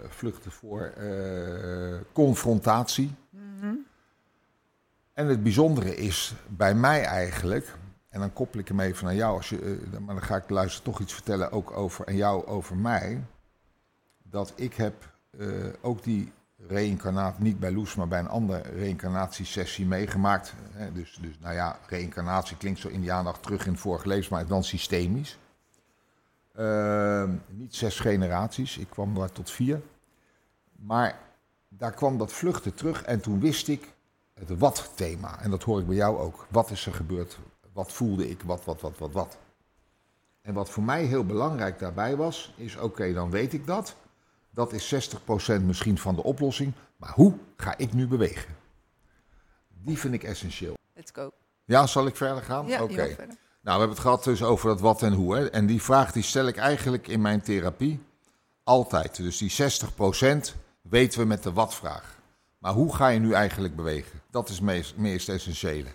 [0.08, 3.14] vluchten voor uh, confrontatie.
[3.30, 3.86] Mm-hmm.
[5.12, 7.76] En het bijzondere is bij mij eigenlijk,
[8.08, 10.50] en dan koppel ik hem even naar jou, als je, uh, maar dan ga ik
[10.50, 13.22] luisteren toch iets vertellen ook over, en jou over mij,
[14.22, 14.94] dat ik heb
[15.80, 16.32] ook die
[16.68, 20.54] reïncarnaat, niet bij Loes, maar bij een andere reïncarnatiesessie meegemaakt.
[20.92, 24.34] Dus, dus nou ja, reïncarnatie klinkt zo in die aandacht terug in het vorige leven,
[24.34, 25.38] maar dan systemisch.
[26.58, 29.80] Uh, niet zes generaties, ik kwam daar tot vier.
[30.72, 31.18] Maar
[31.68, 33.92] daar kwam dat vluchten terug en toen wist ik
[34.34, 35.40] het wat-thema.
[35.40, 36.46] En dat hoor ik bij jou ook.
[36.48, 37.38] Wat is er gebeurd?
[37.72, 38.42] Wat voelde ik?
[38.42, 39.38] Wat, wat, wat, wat, wat?
[40.42, 43.96] En wat voor mij heel belangrijk daarbij was, is oké, dan weet ik dat.
[44.50, 45.14] Dat is
[45.58, 46.72] 60% misschien van de oplossing.
[46.96, 48.56] Maar hoe ga ik nu bewegen?
[49.68, 50.74] Die vind ik essentieel.
[50.94, 51.30] Let's go.
[51.64, 52.66] Ja, zal ik verder gaan?
[52.66, 52.92] Ja, Oké.
[52.92, 53.16] Okay.
[53.62, 55.36] Nou, we hebben het gehad dus over dat wat en hoe.
[55.36, 55.50] Hè?
[55.50, 58.02] En die vraag die stel ik eigenlijk in mijn therapie
[58.64, 59.16] altijd.
[59.16, 62.18] Dus die 60% weten we met de wat-vraag.
[62.58, 64.20] Maar hoe ga je nu eigenlijk bewegen?
[64.30, 65.88] Dat is meest, meest essentiële.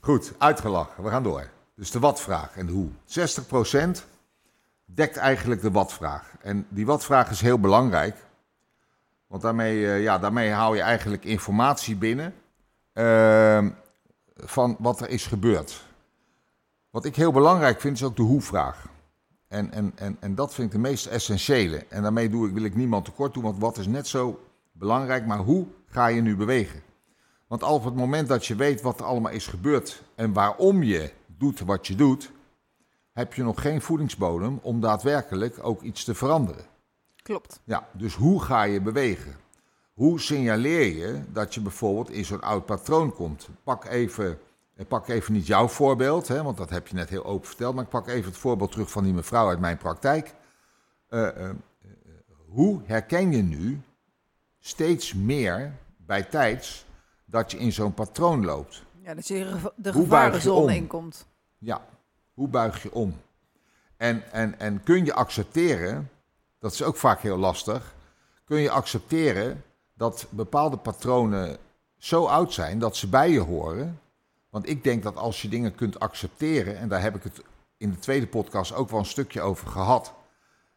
[0.00, 1.04] Goed, uitgelachen.
[1.04, 1.50] We gaan door.
[1.74, 2.90] Dus de wat-vraag en de hoe.
[3.98, 4.04] 60%
[4.84, 6.32] dekt eigenlijk de wat-vraag.
[6.40, 8.16] En die wat-vraag is heel belangrijk.
[9.26, 12.34] Want daarmee, uh, ja, daarmee haal je eigenlijk informatie binnen
[12.94, 13.66] uh,
[14.36, 15.85] van wat er is gebeurd.
[16.96, 18.88] Wat ik heel belangrijk vind is ook de hoe-vraag.
[19.48, 21.86] En, en, en, en dat vind ik de meest essentiële.
[21.88, 24.40] En daarmee doe ik, wil ik niemand tekort doen, want wat is net zo
[24.72, 26.82] belangrijk, maar hoe ga je nu bewegen?
[27.46, 30.82] Want al op het moment dat je weet wat er allemaal is gebeurd en waarom
[30.82, 32.32] je doet wat je doet,
[33.12, 36.64] heb je nog geen voedingsbodem om daadwerkelijk ook iets te veranderen.
[37.22, 37.60] Klopt.
[37.64, 39.36] Ja, dus hoe ga je bewegen?
[39.94, 43.48] Hoe signaleer je dat je bijvoorbeeld in zo'n oud patroon komt?
[43.64, 44.38] Pak even,
[44.76, 47.74] ik pak even niet jouw voorbeeld, hè, want dat heb je net heel open verteld,
[47.74, 50.34] maar ik pak even het voorbeeld terug van die mevrouw uit mijn praktijk.
[51.10, 51.50] Uh, uh, uh,
[52.46, 53.80] hoe herken je nu
[54.58, 56.86] steeds meer bij tijds
[57.24, 58.82] dat je in zo'n patroon loopt?
[59.02, 61.26] Ja, dat je de gevarenzone inkomt.
[61.58, 61.86] Ja,
[62.34, 63.16] hoe buig je om?
[63.96, 66.10] En, en, en kun je accepteren,
[66.58, 67.94] dat is ook vaak heel lastig,
[68.44, 69.62] kun je accepteren
[69.94, 71.56] dat bepaalde patronen
[71.96, 74.00] zo oud zijn dat ze bij je horen.
[74.56, 77.42] Want ik denk dat als je dingen kunt accepteren, en daar heb ik het
[77.76, 80.14] in de tweede podcast ook wel een stukje over gehad.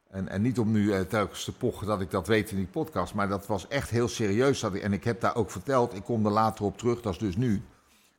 [0.10, 2.68] En, en niet om nu uh, telkens te pochen dat ik dat weet in die
[2.68, 4.60] podcast, maar dat was echt heel serieus.
[4.60, 7.14] Dat ik, en ik heb daar ook verteld, ik kom er later op terug, dat
[7.14, 7.62] is dus nu.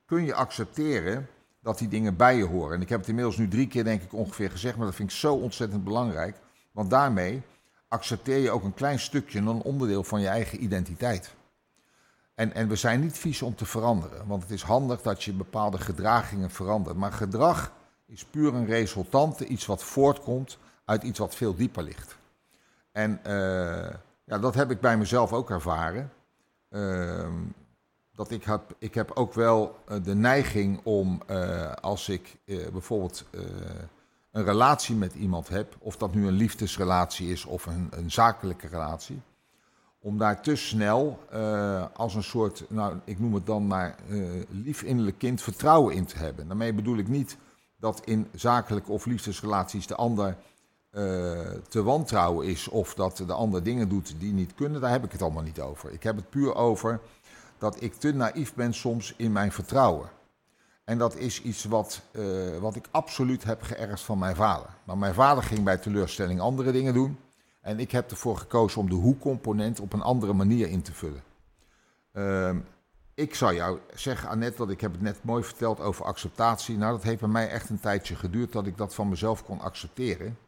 [0.06, 1.26] Kun je accepteren
[1.62, 2.74] dat die dingen bij je horen?
[2.74, 5.10] En ik heb het inmiddels nu drie keer, denk ik, ongeveer gezegd, maar dat vind
[5.10, 6.36] ik zo ontzettend belangrijk.
[6.72, 7.42] Want daarmee
[7.88, 11.34] accepteer je ook een klein stukje, een onderdeel van je eigen identiteit.
[12.40, 15.32] En, en we zijn niet vies om te veranderen, want het is handig dat je
[15.32, 16.96] bepaalde gedragingen verandert.
[16.96, 17.72] Maar gedrag
[18.06, 22.16] is puur een resultante, iets wat voortkomt uit iets wat veel dieper ligt.
[22.92, 23.32] En uh,
[24.24, 26.12] ja, dat heb ik bij mezelf ook ervaren.
[26.70, 27.28] Uh,
[28.14, 32.36] dat ik, heb, ik heb ook wel uh, de neiging om, uh, als ik
[32.72, 33.24] bijvoorbeeld
[34.30, 38.68] een relatie met iemand heb, of dat nu een liefdesrelatie is of een, een zakelijke
[38.68, 39.20] relatie,
[40.00, 41.18] om daar te snel
[41.94, 43.96] als een soort, nou ik noem het dan maar
[44.48, 46.48] lief innerlijk kind, vertrouwen in te hebben.
[46.48, 47.36] Daarmee bedoel ik niet
[47.76, 50.36] dat in zakelijke of liefdesrelaties de ander
[50.92, 55.04] uh, te wantrouwen is of dat de ander dingen doet die niet kunnen, daar heb
[55.04, 55.92] ik het allemaal niet over.
[55.92, 57.00] Ik heb het puur over
[57.58, 60.08] dat ik te naïef ben soms in mijn vertrouwen.
[60.84, 64.66] En dat is iets wat, uh, wat ik absoluut heb geërfd van mijn vader.
[64.84, 67.18] Maar mijn vader ging bij teleurstelling andere dingen doen.
[67.60, 71.22] En ik heb ervoor gekozen om de hoe-component op een andere manier in te vullen.
[72.12, 72.56] Uh,
[73.14, 76.76] ik zou jou zeggen, Annette, dat ik heb het net mooi verteld over acceptatie.
[76.76, 79.60] Nou, dat heeft bij mij echt een tijdje geduurd dat ik dat van mezelf kon
[79.60, 80.38] accepteren.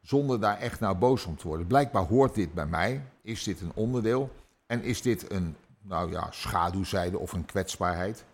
[0.00, 1.66] Zonder daar echt nou boos om te worden.
[1.66, 3.04] Blijkbaar hoort dit bij mij.
[3.22, 4.30] Is dit een onderdeel?
[4.66, 8.24] En is dit een, nou ja, schaduwzijde of een kwetsbaarheid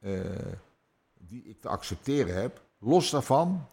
[0.00, 0.20] uh,
[1.18, 2.62] die ik te accepteren heb?
[2.78, 3.66] Los daarvan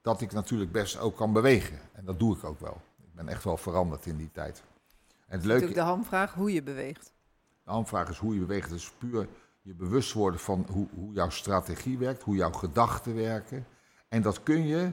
[0.00, 1.78] dat ik natuurlijk best ook kan bewegen.
[1.92, 2.80] En dat doe ik ook wel.
[3.18, 4.62] Ben echt wel veranderd in die tijd.
[5.26, 5.60] En het leuke...
[5.60, 7.12] Natuurlijk de hamvraag hoe je beweegt.
[7.64, 8.70] De hamvraag is hoe je beweegt.
[8.70, 9.28] Dus puur
[9.62, 13.66] je bewust worden van hoe, hoe jouw strategie werkt, hoe jouw gedachten werken.
[14.08, 14.90] En dat kun je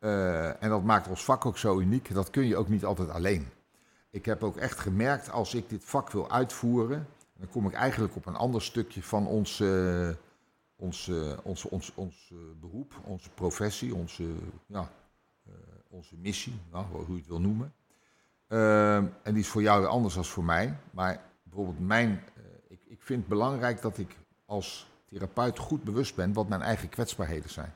[0.00, 2.14] uh, en dat maakt ons vak ook zo uniek.
[2.14, 3.48] Dat kun je ook niet altijd alleen.
[4.10, 8.16] Ik heb ook echt gemerkt, als ik dit vak wil uitvoeren, dan kom ik eigenlijk
[8.16, 10.10] op een ander stukje van ons, uh,
[10.76, 14.24] ons, uh, ons, ons, ons beroep, onze professie, onze,
[14.66, 14.90] ja,
[15.98, 17.72] onze missie, nou, hoe je het wil noemen.
[19.22, 20.76] en die is voor jou weer anders dan voor mij.
[20.90, 22.24] Maar bijvoorbeeld mijn,
[22.68, 26.88] ik, ik vind het belangrijk dat ik als therapeut goed bewust ben wat mijn eigen
[26.88, 27.74] kwetsbaarheden zijn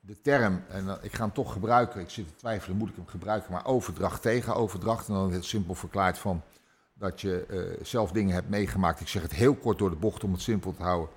[0.00, 3.06] de term, en ik ga hem toch gebruiken, ik zit te twijfelen, moet ik hem
[3.06, 5.08] gebruiken, maar overdracht tegen overdracht.
[5.08, 6.42] En dan heel simpel verklaard van
[6.94, 9.00] dat je uh, zelf dingen hebt meegemaakt.
[9.00, 11.08] Ik zeg het heel kort door de bocht om het simpel te houden.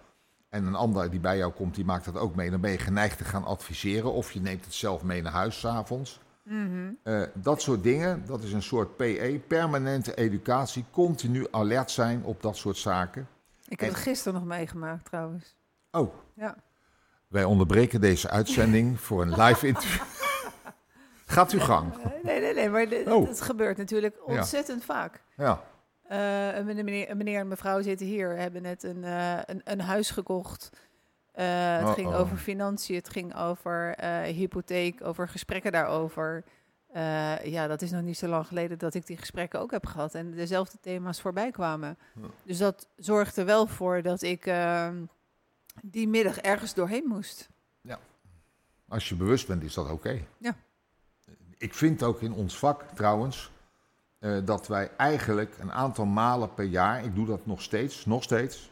[0.54, 2.50] En een ander die bij jou komt, die maakt dat ook mee.
[2.50, 5.60] Dan ben je geneigd te gaan adviseren of je neemt het zelf mee naar huis
[5.60, 6.20] s'avonds.
[6.44, 12.24] Mm uh, dat soort dingen, dat is een soort PE, permanente educatie, continu alert zijn
[12.24, 13.28] op dat soort zaken.
[13.68, 15.56] Ik heb het gisteren nog meegemaakt trouwens.
[15.92, 16.14] Oh.
[16.34, 16.56] Ja.
[17.28, 20.08] Wij onderbreken deze uitzending voor een live interview.
[21.26, 21.94] Gaat uw gang.
[22.24, 23.30] Nee, nee, nee, maar het oh.
[23.34, 25.24] gebeurt natuurlijk ontzettend vaak.
[25.38, 25.64] Ja.
[26.12, 29.82] Uh, een, meneer, een meneer en mevrouw zitten hier, hebben net een, uh, een, een,
[29.82, 30.70] huis gekocht.
[31.36, 32.20] Uh, het ging oh.
[32.20, 36.44] over financiën, het ging over hypotheek, over gesprekken daarover.
[37.44, 40.16] ja, dat is nog niet zo lang geleden dat ik die gesprekken ook heb gehad
[40.16, 41.98] en dezelfde thema's voorbij kwamen.
[42.44, 45.06] Dus dat zorgde wel voor dat ik ehm,
[45.82, 47.50] die middag ergens doorheen moest.
[47.82, 48.00] Ja.
[48.88, 50.26] Als je bewust bent, is dat oké.
[50.38, 50.56] Ja.
[51.58, 53.52] Ik vind ook in ons vak trouwens
[54.24, 58.24] uh, dat wij eigenlijk een aantal malen per jaar, ik doe dat nog steeds, nog
[58.24, 58.72] steeds,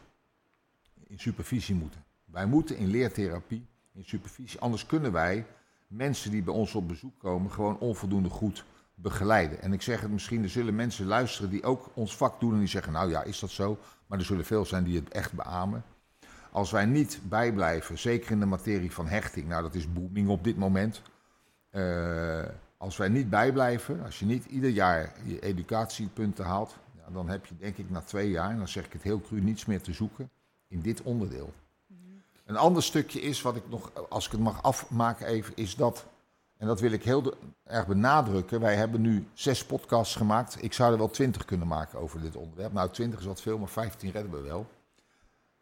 [1.06, 2.04] in supervisie moeten.
[2.24, 5.46] Wij moeten in leertherapie, in supervisie, anders kunnen wij
[5.86, 9.62] mensen die bij ons op bezoek komen gewoon onvoldoende goed begeleiden.
[9.62, 12.58] En ik zeg het misschien, er zullen mensen luisteren die ook ons vak doen en
[12.58, 13.78] die zeggen, nou ja, is dat zo?
[14.06, 15.84] Maar er zullen veel zijn die het echt beamen.
[16.50, 20.44] Als wij niet bijblijven, zeker in de materie van hechting, nou dat is booming op
[20.44, 21.02] dit moment.
[21.72, 22.44] Uh,
[22.82, 27.46] als wij niet bijblijven, als je niet ieder jaar je educatiepunten haalt, ja, dan heb
[27.46, 29.80] je denk ik na twee jaar, en dan zeg ik het heel cru, niets meer
[29.80, 30.30] te zoeken
[30.68, 31.52] in dit onderdeel.
[31.86, 32.22] -hmm.
[32.44, 36.06] Een ander stukje is, wat ik nog, als ik het mag afmaken even, is dat,
[36.56, 40.62] en dat wil ik heel erg benadrukken, wij hebben nu zes podcasts gemaakt.
[40.62, 42.72] Ik zou er wel twintig kunnen maken over dit onderwerp.
[42.72, 44.66] Nou, twintig is wat veel, maar vijftien redden we wel.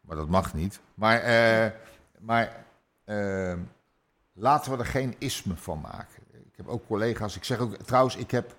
[0.01, 0.81] Maar dat mag niet.
[0.95, 1.73] Maar, uh,
[2.19, 2.65] maar
[3.05, 3.59] uh,
[4.33, 6.21] laten we er geen isme van maken.
[6.61, 7.37] Ik heb ook collega's.
[7.37, 8.55] Ik zeg ook, trouwens, ik heb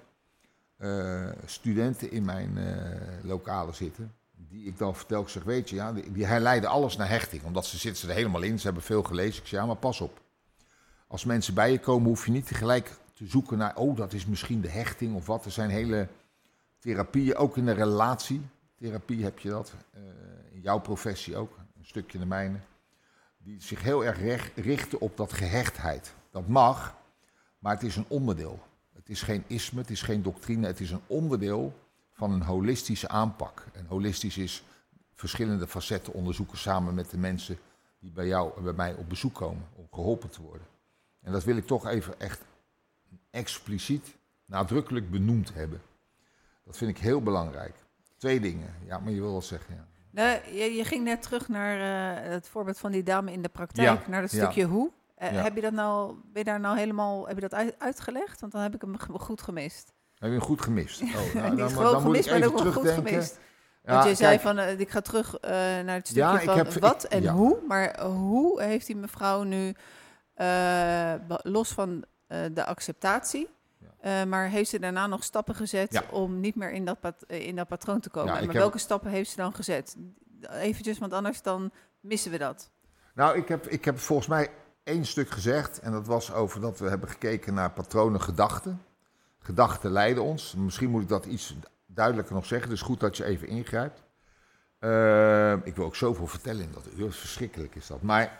[0.77, 2.57] uh, studenten in mijn
[3.23, 4.13] lokalen zitten.
[4.31, 7.43] Die ik dan vertel, ik zeg, weet je, ja, die, herleiden alles naar hechting.
[7.43, 9.41] Omdat ze zitten er helemaal in, ze hebben veel gelezen.
[9.41, 10.21] Ik zeg, ja, maar pas op.
[11.07, 14.25] Als mensen bij je komen, hoef je niet tegelijk te zoeken naar, oh, dat is
[14.25, 15.45] misschien de hechting of wat.
[15.45, 16.07] Er zijn hele
[16.79, 19.73] therapieën, ook in de relatietherapie heb je dat.
[19.93, 20.01] Uh,
[20.51, 21.57] in jouw professie ook.
[21.77, 22.57] een stukje de mijne,
[23.37, 26.13] die zich heel erg richten op dat gehechtheid.
[26.31, 26.99] Dat mag,
[27.61, 28.59] maar het is een onderdeel.
[28.93, 31.73] Het is geen isme, het is geen doctrine, het is een onderdeel
[32.11, 33.65] van een holistische aanpak.
[33.73, 34.63] En holistisch is
[35.13, 37.57] verschillende facetten onderzoeken samen met de mensen
[37.99, 40.67] die bij jou en bij mij op bezoek komen om geholpen te worden.
[41.21, 42.41] En dat wil ik toch even echt
[43.29, 45.81] expliciet, nadrukkelijk benoemd hebben.
[46.65, 47.75] Dat vind ik heel belangrijk.
[48.17, 48.75] Twee dingen.
[48.85, 49.75] Ja, maar je wil wel zeggen.
[49.75, 49.87] Ja.
[50.09, 51.77] Nee, je, je ging net terug naar
[52.23, 54.43] eh, het voorbeeld van die dame in de praktijk, naar dat ja.
[54.43, 54.91] stukje hoe.
[55.21, 55.41] Eh, Ja.
[55.41, 58.39] Heb je dat nou, ben je daar nou helemaal, heb je dat uit- uitgelegd?
[58.41, 59.93] Want dan heb ik hem goed gemist.
[60.13, 61.01] Heb je hem goed gemist?
[61.03, 63.39] Oh, nou, Niet dan, moet- gewoon dan moet ik gemist, maar ook wel goed gemist.
[63.83, 66.39] Ja, Want je zei kijk, van, eh, ik ga terug eh, naar het stukje Ja,
[66.39, 67.33] van heb- wat ik- en ja.
[67.33, 67.57] hoe.
[67.67, 69.75] Maar hoe heeft die mevrouw nu,
[71.43, 72.03] los van
[72.53, 73.47] de acceptatie...
[74.27, 77.67] maar heeft ze daarna nog stappen gezet om niet meer in dat, pat- in dat
[77.67, 78.31] patroon te komen?
[78.33, 79.95] Maar heb- welke stappen heeft ze dan gezet?
[80.51, 82.69] Eventjes, want anders dan missen we dat.
[83.13, 84.49] Nou, ik heb, ik heb volgens mij
[84.83, 85.79] één stuk gezegd.
[85.79, 88.81] En dat was over dat we hebben gekeken naar patronen gedachten.
[89.39, 90.55] Gedachten leiden ons.
[90.55, 92.69] Misschien moet ik dat iets duidelijker nog zeggen.
[92.69, 94.03] Dus goed dat je even ingrijpt.
[94.79, 97.11] Ehm, ik wil ook zoveel vertellen in dat uur.
[97.11, 98.01] Verschrikkelijk is dat.
[98.01, 98.39] Maar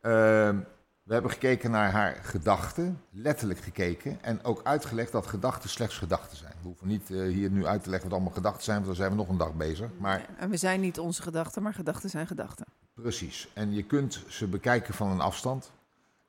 [0.00, 0.58] ehm,
[1.02, 3.00] we hebben gekeken naar haar gedachten.
[3.10, 4.18] Letterlijk gekeken.
[4.22, 6.52] En ook uitgelegd dat gedachten slechts gedachten zijn.
[6.60, 8.76] We hoeven niet eh, hier nu uit te leggen wat allemaal gedachten zijn.
[8.76, 9.90] Want dan zijn we nog een dag bezig.
[9.98, 12.66] Maar En we zijn niet onze gedachten, maar gedachten zijn gedachten.
[12.94, 13.48] Precies.
[13.52, 15.72] En je kunt ze bekijken van een afstand.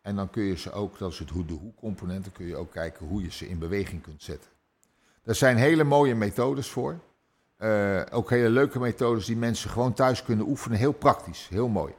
[0.02, 2.46] En dan kun je ze ook, dat is het hoe de hoe component, dan kun
[2.46, 4.50] je ook kijken hoe je ze in beweging kunt zetten.
[5.24, 7.00] Er zijn hele mooie methodes voor.
[7.56, 10.78] Eh, ook hele leuke methodes die mensen gewoon thuis kunnen oefenen.
[10.78, 11.94] Heel praktisch, heel mooi.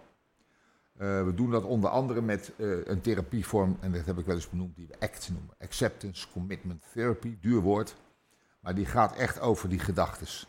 [0.97, 4.35] Eh, we doen dat onder andere met eh, een therapievorm, en dat heb ik wel
[4.35, 5.55] eens benoemd, die we ACT noemen.
[5.59, 7.97] Acceptance Commitment Therapy, duur woord.
[8.61, 10.47] Maar die gaat echt over die gedachtes.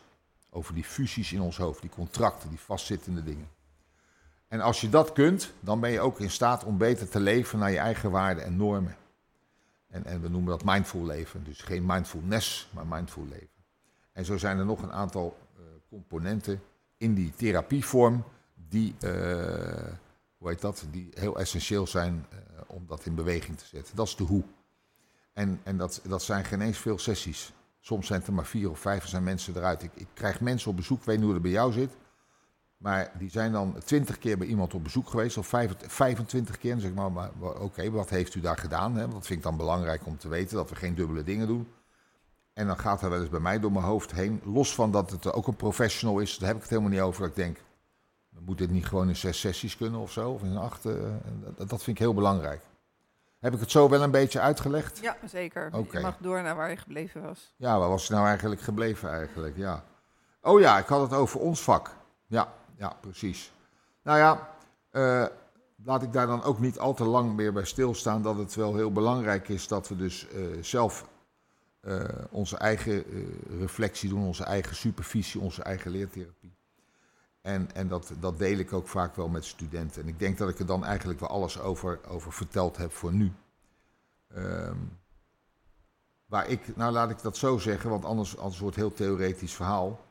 [0.50, 3.48] Over die fusies in ons hoofd, die contracten, die vastzittende dingen.
[4.48, 7.58] En als je dat kunt, dan ben je ook in staat om beter te leven
[7.58, 8.96] naar je eigen waarden en normen.
[9.88, 11.44] En, en we noemen dat mindful leven.
[11.44, 13.48] Dus geen mindfulness, maar mindful leven.
[14.12, 16.62] En zo zijn er nog een aantal eh, componenten
[16.96, 18.24] in die therapievorm
[18.68, 19.92] die, eh,
[20.38, 23.96] hoe heet dat, die heel essentieel zijn eh, om dat in beweging te zetten.
[23.96, 24.44] Dat is de hoe.
[25.32, 27.52] En, en dat, dat zijn geen eens veel sessies.
[27.80, 29.82] Soms zijn het er maar vier of vijf en zijn mensen eruit.
[29.82, 31.96] Ik, ik krijg mensen op bezoek, weet niet hoe het bij jou zit.
[32.78, 36.72] Maar die zijn dan twintig keer bij iemand op bezoek geweest, of vijf- 25 keer.
[36.72, 38.94] En zeg maar, maar oké, wat heeft u daar gedaan?
[38.96, 39.08] Hè?
[39.08, 41.68] Dat vind ik dan belangrijk om te weten, dat we geen dubbele dingen doen.
[42.52, 44.40] En dan gaat er wel eens bij mij door mijn hoofd heen.
[44.44, 47.20] Los van dat het ook een professional is, daar heb ik het helemaal niet over.
[47.20, 47.58] Dat ik denk,
[48.38, 50.30] moet dit niet gewoon in zes sessies kunnen of zo?
[50.30, 50.86] Of in acht?
[50.86, 50.92] eh,
[51.56, 52.60] dat, dat vind ik heel belangrijk.
[53.38, 54.98] Heb ik het zo wel een beetje uitgelegd?
[55.02, 55.68] Ja, zeker.
[55.72, 55.96] Oké.
[55.96, 57.54] Je mag door naar waar je gebleven was.
[57.56, 59.56] Ja, waar was het nou eigenlijk gebleven eigenlijk?
[59.56, 59.84] Ja.
[60.42, 61.90] Oh ja, ik had het over ons vak.
[62.26, 63.52] Ja, ja, precies.
[64.02, 64.48] Nou ja,
[64.90, 65.26] eh,
[65.84, 68.74] laat ik daar dan ook niet al te lang meer bij stilstaan dat het wel
[68.74, 71.08] heel belangrijk is dat we dus eh, zelf
[71.80, 73.04] eh, onze eigen
[73.58, 76.56] reflectie doen, onze eigen supervisie, onze eigen leertherapie.
[77.40, 80.02] En, en dat, dat deel ik ook vaak wel met studenten.
[80.02, 83.12] En ik denk dat ik er dan eigenlijk wel alles over, over verteld heb voor
[83.12, 83.32] nu.
[84.34, 84.76] Ehm,
[86.26, 89.54] waar ik, nou laat ik dat zo zeggen, want anders, anders wordt het heel theoretisch
[89.54, 90.07] verhaal.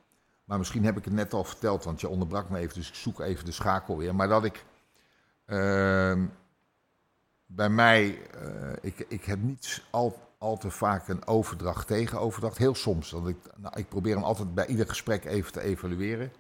[0.48, 2.96] Maar misschien heb ik het net al verteld, want je onderbrak me even, dus ik
[2.96, 4.16] zoek even de schakel weer.
[4.16, 4.66] Maar dat ik
[5.46, 6.26] ehm,
[7.46, 12.58] bij mij, eh, ik, ik heb niet al, al te vaak een overdracht tegen overdracht.
[12.58, 13.10] Heel soms.
[13.10, 16.32] Dat ik, nou, ik probeer hem altijd bij ieder gesprek even te evalueren.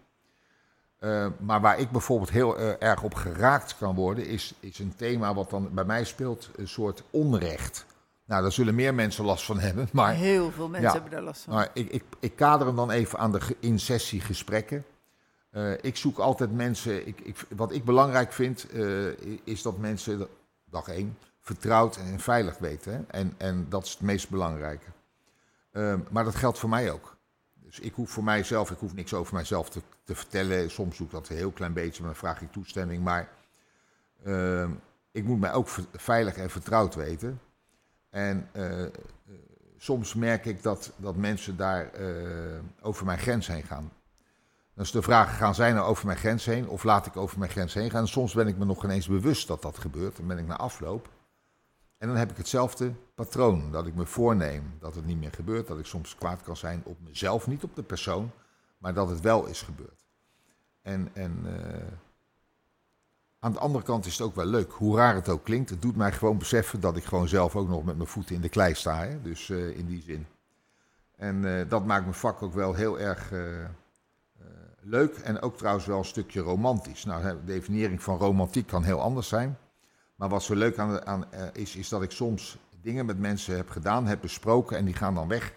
[0.99, 4.95] Eh, maar waar ik bijvoorbeeld heel eh, erg op geraakt kan worden, is, is een
[4.95, 7.85] thema wat dan bij mij speelt, een soort onrecht.
[8.27, 10.13] Nou, daar zullen meer mensen last van hebben, maar...
[10.13, 10.93] Heel veel mensen Ja.
[10.93, 11.53] hebben daar last van.
[11.53, 14.85] Maar ik, ik, ik kader hem dan even aan de in-sessie gesprekken.
[15.49, 17.07] Eh, ik zoek altijd mensen.
[17.07, 19.07] Ik, ik, wat ik belangrijk vind, eh,
[19.43, 20.27] is dat mensen,
[20.69, 22.93] dag één, vertrouwd en veilig weten.
[22.93, 22.99] Hè?
[23.19, 24.85] En, en dat is het meest belangrijke.
[25.71, 27.15] Eh, maar dat geldt voor mij ook.
[27.53, 30.71] Dus ik hoef voor mijzelf, ik hoef niks over mijzelf te, te vertellen.
[30.71, 33.03] Soms doe ik dat een heel klein beetje, maar dan vraag ik toestemming.
[33.03, 33.29] Maar
[34.23, 34.69] eh,
[35.11, 37.39] ik moet mij ook veilig en vertrouwd weten.
[38.09, 38.91] En eh, eh,
[39.77, 43.91] soms merk ik dat, dat mensen daar eh, over mijn grens heen gaan.
[44.73, 47.39] Dan is de vraag, gaan zij nou over mijn grens heen of laat ik over
[47.39, 48.07] mijn grens heen gaan?
[48.07, 50.17] Soms ben ik me nog ineens bewust dat dat gebeurt.
[50.17, 51.09] Dan ben ik na afloop.
[51.97, 55.67] En dan heb ik hetzelfde patroon, dat ik me voorneem dat het niet meer gebeurt.
[55.67, 58.31] Dat ik soms kwaad kan zijn op mezelf, niet op de persoon,
[58.77, 60.05] maar dat het wel is gebeurd.
[60.81, 61.45] En, en
[63.39, 65.69] aan de andere kant is het ook wel leuk, hoe raar het ook klinkt.
[65.69, 68.41] Het doet mij gewoon beseffen dat ik gewoon zelf ook nog met mijn voeten in
[68.41, 69.05] de klei sta.
[69.05, 69.21] Hè?
[69.21, 70.27] Dus eh, in die zin.
[71.15, 73.41] En eh, dat maakt mijn vak ook wel heel erg, eh,
[74.81, 77.05] leuk en ook trouwens wel een stukje romantisch.
[77.05, 79.57] Nou, de definiëring van romantiek kan heel anders zijn.
[80.15, 83.69] Maar wat zo leuk aan, aan is, is dat ik soms dingen met mensen heb
[83.69, 85.53] gedaan, heb besproken en die gaan dan weg.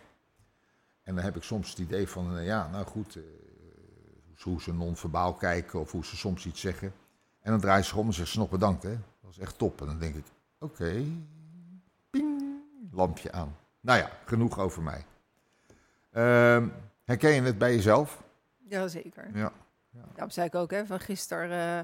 [1.02, 3.18] En dan heb ik soms het idee van, ja, nou goed,
[4.42, 6.92] hoe ze non-verbaal kijken of hoe ze soms iets zeggen.
[7.40, 8.98] En dan draaien ze om en zeggen ze nog bedankt, hè.
[9.22, 9.80] Dat is echt top.
[9.80, 10.24] En dan denk ik,
[10.58, 11.04] oké,
[12.10, 12.42] ping,
[12.90, 13.56] lampje aan.
[13.80, 15.04] Nou ja, genoeg over mij.
[16.12, 16.66] Uh,
[17.04, 18.22] herken je het bij jezelf?
[18.58, 19.30] Jazeker.
[19.34, 19.52] Ja.
[19.90, 20.04] Ja.
[20.12, 21.50] Daarom zei ik ook, hè, van gisteren...
[21.50, 21.78] Uh,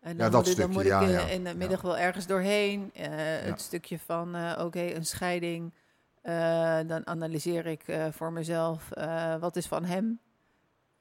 [0.00, 1.20] en dan, dan, moet, dan moet ik ja, in, ja.
[1.20, 2.90] in de middag wel ergens doorheen.
[2.96, 3.04] Uh,
[3.40, 5.72] Het stukje van, uh, oké, okay, een scheiding.
[6.22, 8.88] Uh, dan analyseer ik voor mezelf,
[9.40, 10.20] wat is van hem?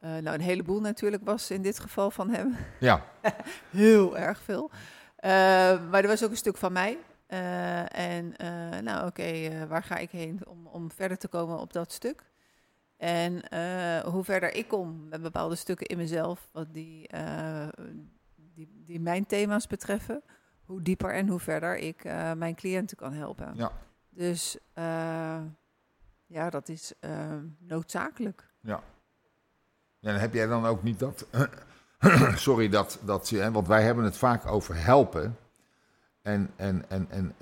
[0.02, 2.56] Nou, een heleboel natuurlijk was in dit geval van hem.
[2.80, 3.06] Ja.
[3.70, 4.72] Heel erg veel.
[5.90, 6.98] maar er was ook een stuk van mij.
[7.88, 8.34] en
[8.84, 12.24] nou, oké, okay, waar ga ik heen om, om verder te komen op dat stuk?
[12.98, 13.34] En
[14.06, 17.10] hoe verder ik kom met bepaalde stukken in mezelf, wat die
[18.54, 20.24] die, die mijn thema's betreffen,
[20.66, 22.04] hoe dieper en hoe verder ik
[22.36, 23.56] mijn cliënten kan helpen.
[23.56, 23.72] Ja.
[24.10, 24.58] Dus
[26.26, 26.94] ja, dat is
[27.60, 28.50] noodzakelijk.
[28.62, 28.84] Ja.
[30.02, 31.26] Dan heb jij dan ook niet dat.
[32.36, 35.38] sorry, dat, dat hè, want wij hebben het vaak over helpen.
[36.22, 37.36] En, en, en, en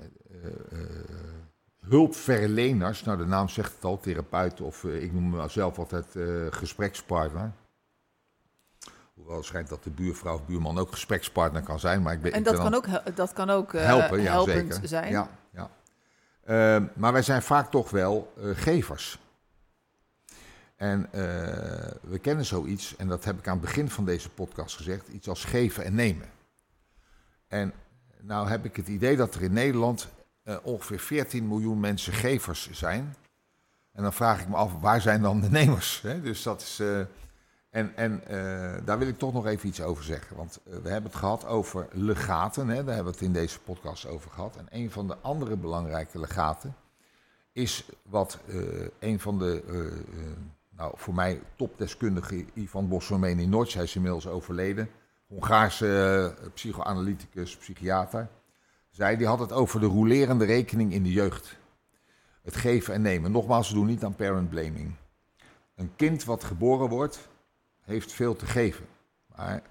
[1.88, 6.06] hulpverleners, nou de naam zegt het al, therapeut of ik noem mezelf altijd
[6.50, 7.52] gesprekspartner.
[9.14, 12.02] Hoewel het schijnt dat de buurvrouw of buurman ook gesprekspartner kan zijn.
[12.02, 14.72] Maar ik ben, en ik dat, ben kan ook, dat kan ook helpen, ja, helpend
[14.72, 14.88] zeker.
[14.88, 15.10] zijn.
[15.10, 15.70] Ja, ja.
[16.94, 19.19] Maar wij zijn vaak toch wel gevers.
[20.80, 21.20] En uh,
[22.00, 25.28] we kennen zoiets, en dat heb ik aan het begin van deze podcast gezegd, iets
[25.28, 26.28] als geven en nemen.
[27.48, 27.72] En
[28.20, 30.08] nou heb ik het idee dat er in Nederland
[30.62, 33.14] ongeveer 14 miljoen mensen gevers zijn.
[33.92, 36.00] En dan vraag ik me af, waar zijn dan de nemers?
[36.22, 36.82] Dus dat is...
[37.70, 40.36] En, en uh, daar wil ik toch nog even iets over zeggen.
[40.36, 42.68] Want we hebben het gehad over legaten.
[42.68, 42.84] Hè?
[42.84, 44.56] Daar hebben we het in deze podcast over gehad.
[44.56, 46.74] En een van de andere belangrijke legaten
[47.52, 48.38] is wat
[48.98, 49.62] een van de,
[50.80, 54.90] nou, voor mij topdeskundige Ivan Bosselmeni Notch, hij is inmiddels overleden,
[55.26, 58.28] Hongaarse psychoanalyticus, psychiater,
[58.90, 61.58] zei, die had het over de rolerende rekening in de jeugd.
[62.42, 63.30] Het geven en nemen.
[63.30, 64.94] Nogmaals, we doen niet aan parent blaming.
[65.74, 67.28] Een kind wat geboren wordt,
[67.80, 68.86] heeft veel te geven.
[69.36, 69.62] Maar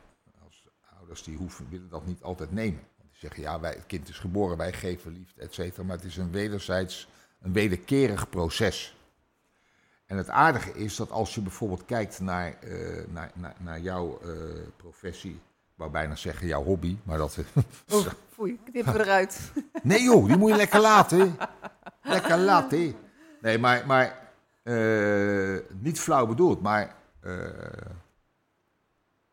[0.43, 0.63] als
[0.97, 2.81] ouders die hoeven, willen dat niet altijd nemen.
[2.97, 5.83] Want die zeggen, ja, wij, het kind is geboren, wij geven liefde, et cetera.
[5.83, 7.07] Maar het is een wederzijds,
[7.41, 8.97] een wederkerig proces.
[10.09, 14.19] En het aardige is dat als je bijvoorbeeld kijkt naar, uh, naar, naar, naar, jouw
[14.23, 14.31] uh,
[14.77, 17.37] professie, ik wou bijna zeggen jouw hobby, maar dat...
[17.93, 19.51] oh, foei, knippen we eruit.
[19.83, 21.37] nee joh, die moet je lekker laten.
[22.01, 22.95] Lekker laten.
[23.41, 24.31] Nee, maar, maar
[24.63, 26.95] uh, niet flauw bedoeld, maar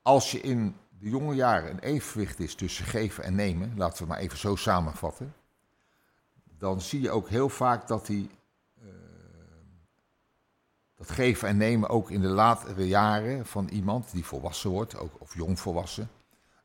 [0.03, 4.09] als je in de jonge jaren een evenwicht is tussen geven en nemen, laten we
[4.09, 5.35] maar even zo samenvatten,
[6.59, 8.31] dan zie je ook heel vaak dat die,
[10.97, 15.13] dat geven en nemen ook in de latere jaren van iemand die volwassen wordt, ook,
[15.19, 16.11] of jong volwassen,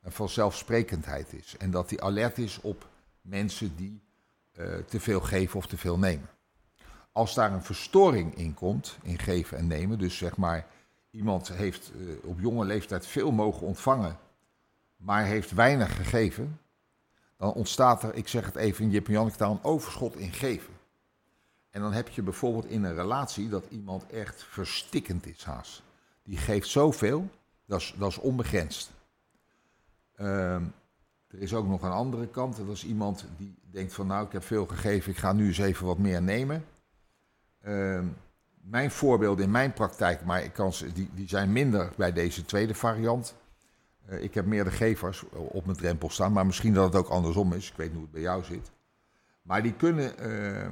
[0.01, 1.57] een vanzelfsprekendheid is.
[1.57, 2.87] En dat die alert is op
[3.21, 4.01] mensen die
[4.59, 6.29] uh, te veel geven of te veel nemen.
[7.11, 10.67] Als daar een verstoring in komt, in geven en nemen, dus zeg maar
[11.11, 14.17] iemand heeft uh, op jonge leeftijd veel mogen ontvangen,
[14.95, 16.59] maar heeft weinig gegeven,
[17.37, 20.73] dan ontstaat er, ik zeg het even in Jip een overschot in geven.
[21.71, 25.83] En dan heb je bijvoorbeeld in een relatie dat iemand echt verstikkend is, haast.
[26.23, 27.29] Die geeft zoveel,
[27.65, 28.91] dat is, dat is onbegrensd.
[30.17, 30.53] Uh,
[31.27, 34.31] er is ook nog een andere kant, dat is iemand die denkt van nou, ik
[34.31, 36.65] heb veel gegeven, ik ga nu eens even wat meer nemen.
[37.65, 38.01] Uh,
[38.61, 42.75] mijn voorbeelden in mijn praktijk, maar ik kan die, die zijn minder bij deze tweede
[42.75, 43.35] variant.
[44.09, 47.09] Uh, ik heb meer de gevers op mijn drempel staan, maar misschien dat het ook
[47.09, 47.69] andersom is.
[47.69, 48.71] Ik weet niet hoe het bij jou zit.
[49.41, 50.67] Maar die kunnen uh,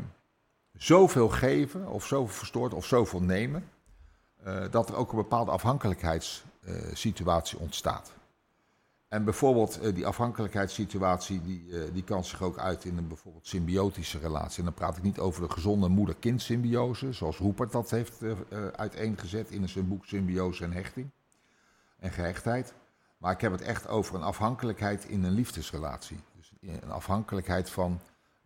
[0.80, 3.70] zoveel geven, of zoveel verstoord, of zoveel nemen,
[4.48, 8.12] uh, dat er ook een bepaalde afhankelijkheidssituatie ontstaat.
[9.08, 14.20] En bijvoorbeeld uh, die afhankelijkheidssituatie, die, die kan zich ook uit in een bijvoorbeeld symbiotische
[14.20, 14.58] relatie.
[14.58, 18.24] En dan praat ik niet over de gezonde moeder-kind symbiose, zoals Hoepert dat heeft
[18.76, 21.10] uiteengezet in zijn boek Symbiose en Hechting
[22.00, 22.74] en Gehechtheid.
[23.18, 26.20] Maar ik heb het echt over een afhankelijkheid in een liefdesrelatie.
[26.36, 28.00] Dus een afhankelijkheid van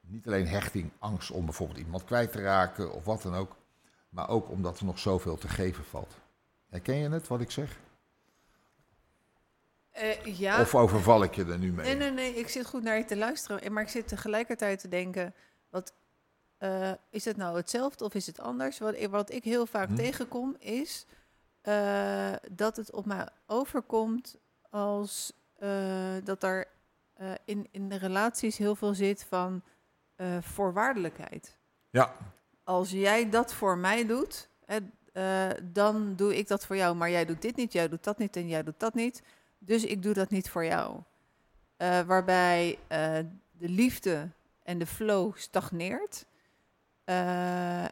[0.07, 3.55] niet alleen hechting, angst om bijvoorbeeld iemand kwijt te raken of wat dan ook.
[4.09, 6.17] Maar ook omdat er nog zoveel te geven valt.
[6.69, 7.79] Herken je het, wat ik zeg?
[10.01, 10.61] Uh, ja.
[10.61, 11.85] Of overval ik je er nu mee?
[11.85, 12.33] Nee, nee, nee.
[12.33, 13.73] Ik zit goed naar je te luisteren.
[13.73, 15.33] Maar ik zit tegelijkertijd te denken...
[15.69, 15.93] Wat,
[16.59, 18.79] uh, is het nou hetzelfde of is het anders?
[18.79, 19.95] Wat, wat ik heel vaak hm.
[19.95, 21.05] tegenkom is...
[21.61, 24.37] eh, dat het op mij overkomt
[24.69, 26.67] als eh, dat er
[27.13, 29.63] eh, in, in de relaties heel veel zit van
[30.15, 31.57] eh, voorwaardelijkheid.
[31.89, 32.15] Ja.
[32.63, 34.77] Als jij dat voor mij doet, hè,
[35.13, 36.95] eh, dan doe ik dat voor jou.
[36.95, 39.21] Maar jij doet dit niet, jij doet dat niet en jij doet dat niet.
[39.57, 40.99] Dus ik doe dat niet voor jou.
[41.77, 42.79] Eh, waarbij
[43.51, 44.29] de liefde
[44.63, 46.25] en de flow stagneert.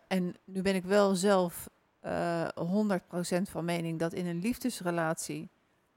[0.07, 1.69] En nu ben ik wel zelf
[1.99, 5.49] eh 100% van mening dat in een liefdesrelatie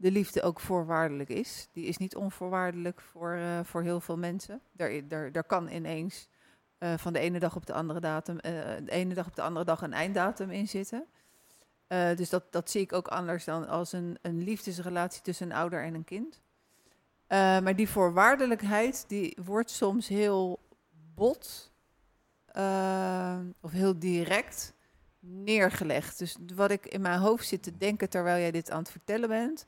[0.04, 1.68] de liefde ook voorwaardelijk is.
[1.72, 4.60] Die is niet onvoorwaardelijk voor, eh, voor heel veel mensen.
[4.72, 6.28] Daar, daar, daar kan ineens
[6.78, 8.52] eh, van de ene dag op de andere datum, eh,
[8.84, 11.06] de ene dag op de andere dag een einddatum in zitten.
[12.16, 15.82] Dus dat, dat zie ik ook anders dan als een, een liefdesrelatie tussen een ouder
[15.82, 16.40] en een kind.
[17.28, 20.60] Maar die voorwaardelijkheid die wordt soms heel
[21.14, 21.72] bot
[23.60, 24.74] of heel direct
[25.20, 26.18] neergelegd.
[26.18, 29.28] Dus wat ik in mijn hoofd zit te denken terwijl jij dit aan het vertellen
[29.28, 29.66] bent.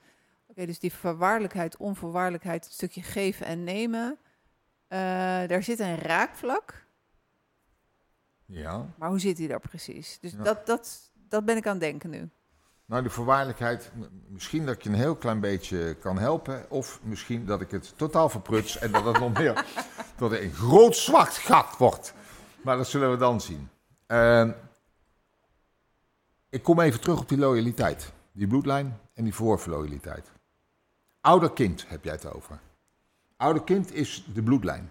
[0.65, 4.19] Dus die voorwaardelijkheid, onvoorwaardelijkheid, het stukje geven en nemen.
[4.89, 4.99] eh,
[5.47, 6.85] daar zit een raakvlak.
[8.45, 8.87] Ja.
[8.99, 10.19] Maar hoe zit die daar precies?
[10.21, 10.43] Dus Ja.
[10.43, 12.29] dat, dat, dat ben ik aan het denken nu.
[12.85, 13.93] Nou, de voorwaardelijkheid,
[14.29, 16.71] misschien dat ik je een heel klein beetje kan helpen.
[16.71, 19.65] Of misschien dat ik het totaal verpruts en dat het nog meer
[20.19, 22.15] tot een groot zwart gat wordt.
[22.63, 23.69] Maar dat zullen we dan zien.
[24.07, 24.53] Ehm,
[26.49, 28.13] ik kom even terug op die loyaliteit.
[28.33, 30.33] Die bloedlijn en die voorverloyaliteit.
[31.27, 32.59] Ouder-kind heb jij het over.
[33.37, 34.91] Ouder-kind is de bloedlijn.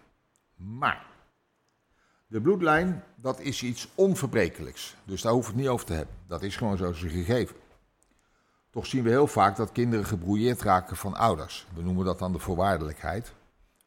[0.55, 1.05] Maar
[2.27, 4.95] de bloedlijn, dat is iets onverbrekelijks.
[5.03, 6.15] Dus daar hoef ik het niet over te hebben.
[6.27, 7.55] Dat is gewoon zo zijn gegeven.
[8.69, 11.67] Toch zien we heel vaak dat kinderen gebrouilleerd raken van ouders.
[11.73, 13.33] We noemen dat dan de voorwaardelijkheid.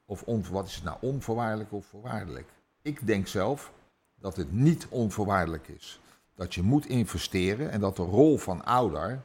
[0.05, 2.49] Of on, wat is het nou, onvoorwaardelijk of voorwaardelijk?
[2.83, 3.73] Ik denk zelf
[4.15, 6.01] dat het niet onvoorwaardelijk is.
[6.35, 9.23] Dat je moet investeren en dat de rol van ouder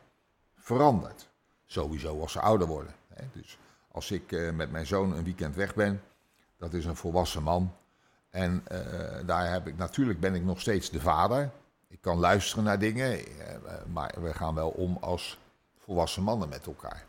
[0.55, 1.29] verandert.
[1.65, 2.93] Sowieso als ze ouder worden.
[3.33, 3.57] Dus
[3.91, 6.01] als ik eh, met mijn zoon een weekend weg ben,
[6.57, 7.73] dat is een volwassen man.
[8.29, 11.49] En eh, daar heb ik natuurlijk ben ik nog steeds de vader.
[11.87, 13.55] Ik kan luisteren naar dingen, eh,
[13.93, 15.37] maar we gaan wel om als
[15.77, 17.03] volwassen mannen met elkaar.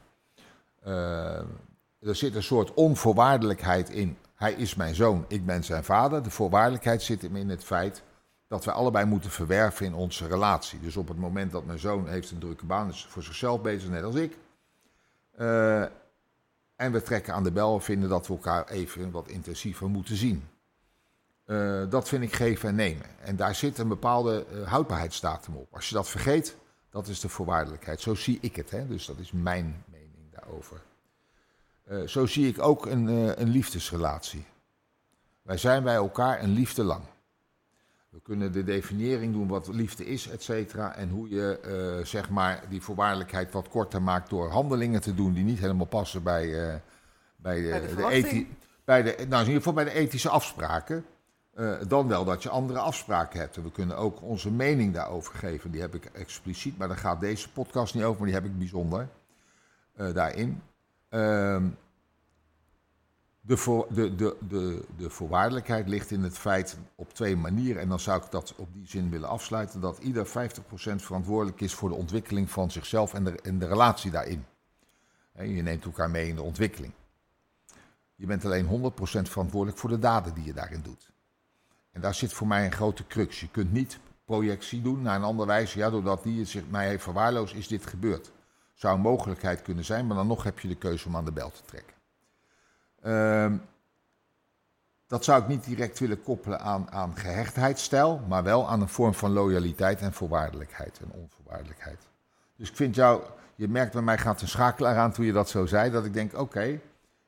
[2.01, 4.19] Er zit een soort onvoorwaardelijkheid in.
[4.35, 6.23] Hij is mijn zoon, ik ben zijn vader.
[6.23, 8.03] De voorwaardelijkheid zit hem in het feit
[8.49, 10.81] dat we allebei moeten verwerven in onze relatie.
[10.81, 13.91] Dus op het moment dat mijn zoon heeft een drukke baan, is voor zichzelf bezig,
[13.91, 14.37] net als ik.
[15.37, 15.83] Eh,
[16.77, 20.17] en we trekken aan de bel en vinden dat we elkaar even wat intensiever moeten
[20.17, 20.49] zien.
[21.45, 23.07] Eh, dat vind ik geven en nemen.
[23.21, 25.69] En daar zit een bepaalde eh, houdbaarheidsdatum op.
[25.71, 26.57] Als je dat vergeet,
[26.91, 28.01] dat is de voorwaardelijkheid.
[28.01, 28.87] Zo zie ik het, hè?
[28.87, 30.81] dus dat is mijn mening daarover.
[32.07, 33.07] Zo zie ik ook een,
[33.41, 34.47] een liefdesrelatie.
[35.43, 37.03] Wij zijn bij elkaar een liefde lang.
[38.15, 40.95] We kunnen de definiëring doen wat liefde is, et cetera.
[40.95, 45.33] En hoe je eh, zeg maar die voorwaardelijkheid wat korter maakt door handelingen te doen
[45.33, 46.75] die niet helemaal passen bij, eh,
[47.37, 48.49] bij, de, Bij de de ethi-
[48.85, 51.05] bij de, nou, in ieder geval bij de ethische afspraken.
[51.55, 53.57] Eh, dan wel dat je andere afspraken hebt.
[53.57, 55.71] En we kunnen ook onze mening daarover geven.
[55.71, 58.59] Die heb ik expliciet, maar daar gaat deze podcast niet over, maar die heb ik
[58.59, 59.09] bijzonder
[59.97, 60.63] daarin.
[61.09, 61.65] Ehm,
[63.47, 67.83] de, voor, de, de, de, de voorwaardelijkheid ligt in het feit op twee manieren.
[67.83, 69.81] En dan zou ik dat op die zin willen afsluiten.
[69.81, 70.31] Dat ieder 50%
[70.97, 74.45] verantwoordelijk is voor de ontwikkeling van zichzelf en de, relatie daarin.
[75.39, 76.93] Je neemt elkaar mee in de ontwikkeling.
[78.15, 81.11] Je bent alleen 100% verantwoordelijk voor de daden die je daarin doet.
[81.91, 83.41] En daar zit voor mij een grote crux.
[83.41, 85.79] Je kunt niet projectie doen naar een andere wijze.
[85.79, 88.33] Ja, doordat die zich mij heeft verwaarloosd, is dit gebeurd.
[88.75, 91.33] Zou een mogelijkheid kunnen zijn, maar dan nog heb je de keuze om aan de
[91.33, 91.94] bel te trekken.
[93.05, 93.57] Ehm,
[95.07, 99.15] dat zou ik niet direct willen koppelen aan, aan gehechtheidsstijl, maar wel aan een vorm
[99.15, 102.09] van loyaliteit en voorwaardelijkheid en onvoorwaardelijkheid.
[102.57, 103.23] Dus ik vind jou,
[103.55, 106.13] je merkt bij mij gaat een schakelaar aan toen je dat zo zei, dat ik
[106.13, 106.81] denk, oké,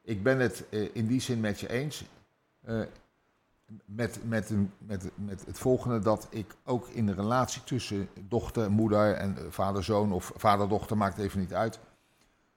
[0.02, 2.04] ik ben het eh, in die zin met je eens.
[2.60, 2.80] Eh,
[3.84, 8.70] met, met, een, met, met het volgende dat ik ook in de relatie tussen dochter,
[8.70, 11.78] moeder en eh, vader-zoon of vader-dochter, maakt even niet uit.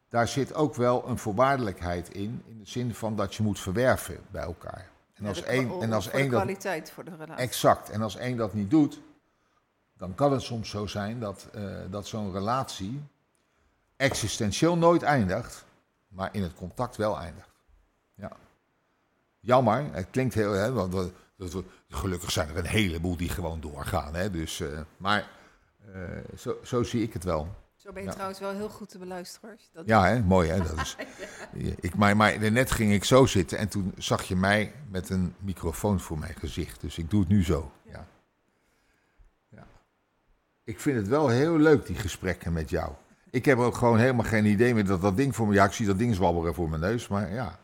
[0.09, 4.17] Daar zit ook wel een voorwaardelijkheid in, in de zin van dat je moet verwerven
[4.31, 4.89] bij elkaar.
[5.13, 7.35] En als de- één, en als voor de één dat, kwaliteit voor de relatie.
[7.43, 8.99] exact, en als één dat niet doet,
[9.97, 13.01] dan kan het soms zo zijn dat, eh, dat zo'n relatie
[13.95, 15.65] existentieel nooit eindigt,
[16.07, 17.49] maar in het contact wel eindigt.
[18.15, 18.31] Ja.
[19.39, 23.29] Jammer, het klinkt heel, hè, want we- dat we- gelukkig zijn er een heleboel die
[23.29, 24.15] gewoon doorgaan.
[24.15, 25.27] Hè, dus, eh, maar
[25.93, 26.01] eh,
[26.37, 27.47] zo, zo zie ik het wel.
[27.89, 28.13] Zo ben je Ja.
[28.13, 29.49] trouwens wel heel goed te beluisteren.
[29.51, 30.57] als je Dat Ja, hè, mooi hè.
[30.57, 30.95] Dat is,
[31.79, 35.35] ik, maar, maar net ging ik zo zitten en toen zag je mij met een
[35.39, 36.81] microfoon voor mijn gezicht.
[36.81, 37.71] Dus ik doe het nu zo.
[37.83, 38.07] Ja.
[39.49, 39.65] Ja.
[40.63, 42.91] ik vind het wel heel leuk, die gesprekken met jou.
[43.29, 45.53] Ik heb ook gewoon helemaal geen idee meer dat dat ding voor me...
[45.53, 47.59] Ja, ik zie dat ding zwabberen voor mijn neus, maar ja.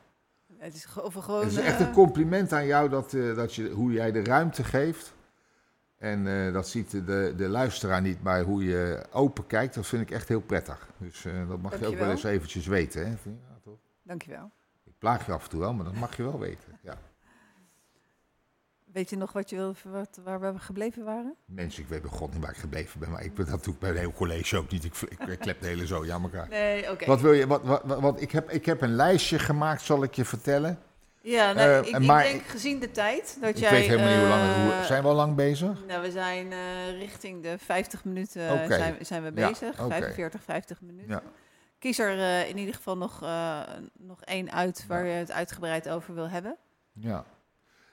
[0.58, 1.44] Het is of gewoon...
[1.44, 4.24] Het is echt eh, een compliment aan jou dat, eh, dat je, hoe jij de
[4.24, 5.14] ruimte geeft.
[6.06, 10.02] En eh, dat ziet de, de luisteraar niet, maar hoe je open kijkt, dat vind
[10.02, 10.88] ik echt heel prettig.
[10.98, 13.02] Dus eh, dat mag je ook wel eens eventjes weten.
[13.02, 13.08] Hè?
[13.10, 13.30] Je?
[13.30, 13.78] Ja, toch?
[14.04, 14.52] Dankjewel.
[14.84, 16.80] Ik plaag je af en toe wel, maar dat mag je wel weten.
[16.82, 16.98] Ja.
[18.84, 21.36] Weet je nog wat je wil, wat, waar we gebleven waren?
[21.46, 23.74] Mensen, ik weet bij god niet waar ik gebleven ben, maar ik ben dat doe
[23.74, 24.84] ik bij een heel college ook niet.
[24.84, 26.50] Ik, ik, ik klep de hele zo aan elkaar.
[26.50, 27.06] Nee, oké.
[27.06, 27.48] Wat wil je?
[27.48, 30.80] Wat, wat, wat, wat- ik, heb, ik heb een lijstje gemaakt, zal ik je vertellen.
[31.28, 33.72] Ja, nou, Eh, ik, ik maar denk ik- gezien de tijd dat ik jij...
[33.72, 34.42] weet helemaal niet hoe lang.
[34.44, 35.86] eh, Hoe, zijn we al lang bezig?
[35.88, 39.80] Nou, we zijn eh, richting de 50 minuten zijn, zijn we Ja, bezig.
[39.80, 39.90] oké.
[39.90, 41.10] 45, 50 minuten.
[41.10, 41.22] Ja.
[41.80, 43.20] Kies er in ieder geval nog,
[44.00, 45.12] nog één uit waar Ja.
[45.12, 46.56] je het uitgebreid over wil hebben.
[46.94, 47.24] Ja.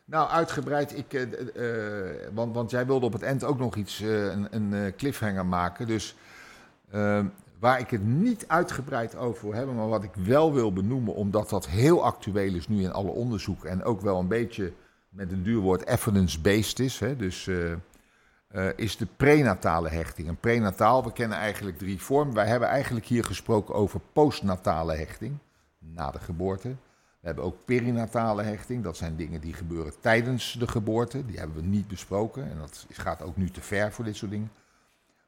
[0.04, 0.96] Nou, uitgebreid.
[0.98, 1.26] Ik,
[2.32, 5.86] want, want jij wilde op het eind ook nog iets, een, een cliffhanger maken.
[5.86, 6.14] Dus
[6.90, 7.24] eh,
[7.62, 11.50] waar ik het niet uitgebreid over wil hebben, maar wat ik wel wil benoemen, omdat
[11.50, 14.72] dat heel actueel is nu in alle onderzoeken en ook wel een beetje
[15.08, 17.00] met een duur woord evidence-based is.
[17.00, 20.28] Hè, dus eh, eh, is de prenatale hechting.
[20.28, 22.34] En prenataal, we kennen eigenlijk drie vormen.
[22.34, 25.38] Wij hebben eigenlijk hier gesproken over postnatale hechting,
[25.78, 26.68] na de geboorte.
[27.20, 28.84] We hebben ook perinatale hechting.
[28.84, 31.26] Dat zijn dingen die gebeuren tijdens de geboorte.
[31.26, 32.50] Die hebben we niet besproken.
[32.50, 34.50] En dat gaat ook nu te ver voor dit soort dingen.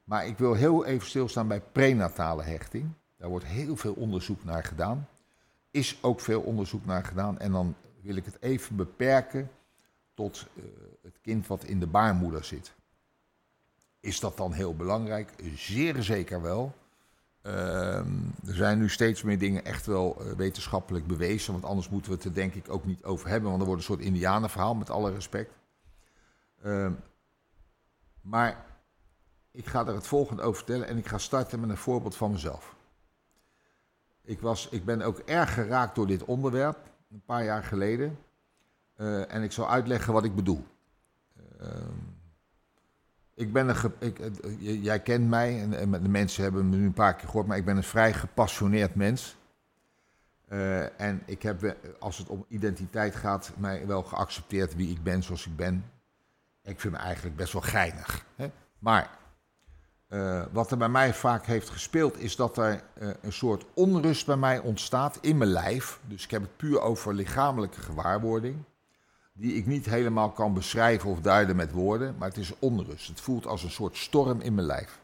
[0.05, 2.89] Maar ik wil heel even stilstaan bij prenatale hechting.
[3.17, 5.07] Daar wordt heel veel onderzoek naar gedaan.
[5.71, 7.39] Is ook veel onderzoek naar gedaan.
[7.39, 9.49] En dan wil ik het even beperken
[10.13, 10.63] tot eh,
[11.01, 12.73] het kind wat in de baarmoeder zit.
[13.99, 15.29] Is dat dan heel belangrijk?
[15.55, 16.75] Zeer zeker wel.
[17.41, 18.07] Ehm,
[18.47, 21.51] er zijn nu steeds meer dingen echt wel eh, wetenschappelijk bewezen.
[21.51, 23.49] Want anders moeten we het er denk ik ook niet over hebben.
[23.49, 25.51] Want er wordt een soort indianenverhaal, met alle respect.
[26.61, 26.91] Ehm,
[28.21, 28.64] maar
[29.55, 30.87] ik ga er het volgende over vertellen.
[30.87, 32.75] En ik ga starten met een voorbeeld van mezelf.
[34.21, 36.77] Ik, was, ik ben ook erg geraakt door dit onderwerp.
[37.11, 38.17] Een paar jaar geleden.
[38.95, 40.65] Eh, en ik zal uitleggen wat ik bedoel.
[41.59, 41.93] Ehm,
[43.33, 43.93] ik ben een.
[43.99, 47.27] Ik, eh, jij kent mij en, en de mensen hebben me nu een paar keer
[47.27, 49.37] gehoord, maar ik ben een vrij gepassioneerd mens.
[50.47, 55.23] Eh, en ik heb, als het om identiteit gaat, mij wel geaccepteerd wie ik ben
[55.23, 55.91] zoals ik ben.
[56.61, 58.25] Ik vind me eigenlijk best wel geinig.
[58.35, 58.51] Hè?
[58.79, 59.17] Maar
[60.07, 64.25] eh, wat er bij mij vaak heeft gespeeld, is dat er eh, een soort onrust
[64.25, 65.99] bij mij ontstaat in mijn lijf.
[66.07, 68.63] Dus ik heb het puur over lichamelijke gewaarwording
[69.37, 73.07] die ik niet helemaal kan beschrijven of duiden met woorden, maar het is onrust.
[73.07, 74.99] Het voelt als een soort storm in mijn lijf.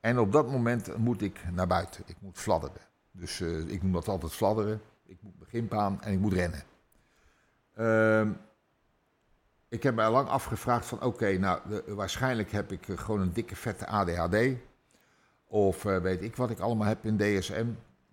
[0.00, 2.02] En op dat moment moet ik naar buiten.
[2.06, 2.80] Ik moet fladderen.
[3.10, 4.80] Dus eh, ik noem dat altijd fladderen.
[5.06, 6.62] Ik moet beginpaan en ik moet rennen.
[9.68, 13.32] Ik heb mij lang afgevraagd van oké, nou de- waarschijnlijk heb ik eh, gewoon een
[13.32, 14.36] dikke vette ADHD.
[15.48, 17.66] Of eh, weet ik wat ik allemaal heb in DSM.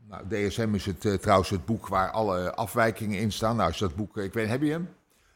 [0.09, 3.55] Nou, DSM is het, eh, trouwens het boek waar alle afwijkingen in staan.
[3.55, 4.89] Nou, is dat boek, ik weet, heb je hem?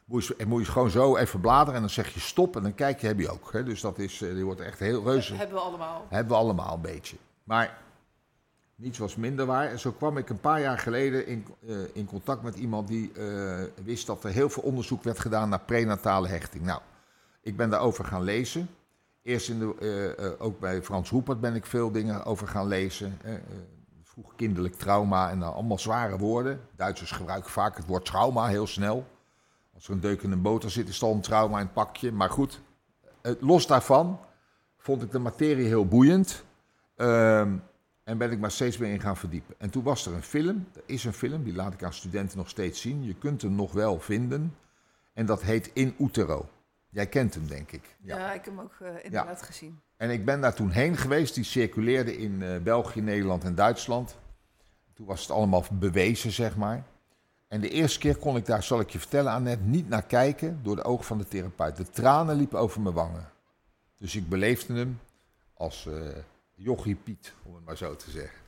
[0.04, 2.74] Moet je, moet je gewoon zo even bladeren en dan zeg je stop en dan
[2.74, 3.52] kijk je, heb je ook.
[3.52, 3.62] Hè?
[3.64, 5.34] Dus dat is, die wordt echt heel reuze.
[5.34, 6.06] Hebben we allemaal.
[6.08, 7.16] Hebben we allemaal een beetje.
[7.44, 7.78] Maar
[8.78, 9.70] niets was minder waar.
[9.70, 13.12] En zo kwam ik een paar jaar geleden in, eh, in contact met iemand die
[13.12, 16.64] eh, wist dat er heel veel onderzoek werd gedaan naar prenatale hechting.
[16.64, 16.80] Nou,
[17.40, 18.68] ik ben daarover gaan lezen.
[19.22, 23.18] Eerst in de, eh, ook bij Frans Hoepert ben ik veel dingen over gaan lezen.
[24.02, 26.60] Vroeg kinderlijk trauma en dan allemaal zware woorden.
[26.76, 29.06] Duitsers gebruiken vaak het woord trauma heel snel.
[29.74, 32.12] Als er een deuk in een boter zit, is al een trauma in het pakje.
[32.12, 32.60] Maar goed,
[33.40, 34.20] los daarvan
[34.78, 36.44] vond ik de materie heel boeiend.
[36.96, 37.56] Ehm,
[38.08, 39.54] en ben ik maar steeds meer in gaan verdiepen.
[39.58, 42.38] En toen was er een film, er is een film, die laat ik aan studenten
[42.38, 43.04] nog steeds zien.
[43.04, 44.56] Je kunt hem nog wel vinden.
[45.12, 46.48] En dat heet In Utero.
[46.88, 47.96] Jij kent hem, denk ik.
[48.00, 49.80] Ja, ik heb hem ook eh, inderdaad gezien.
[49.96, 51.34] En ik ben daar toen heen geweest.
[51.34, 54.16] Die circuleerde in eh, België, Nederland en Duitsland.
[54.94, 56.84] Toen was het allemaal bewezen, zeg maar.
[57.48, 60.06] En de eerste keer kon ik daar, zal ik je vertellen, aan net niet naar
[60.06, 61.76] kijken door de ogen van de therapeut.
[61.76, 63.30] De tranen liepen over mijn wangen.
[63.96, 65.00] Dus ik beleefde hem
[65.54, 65.94] als eh
[66.58, 68.38] jochie Piet, om het maar zo te zeggen.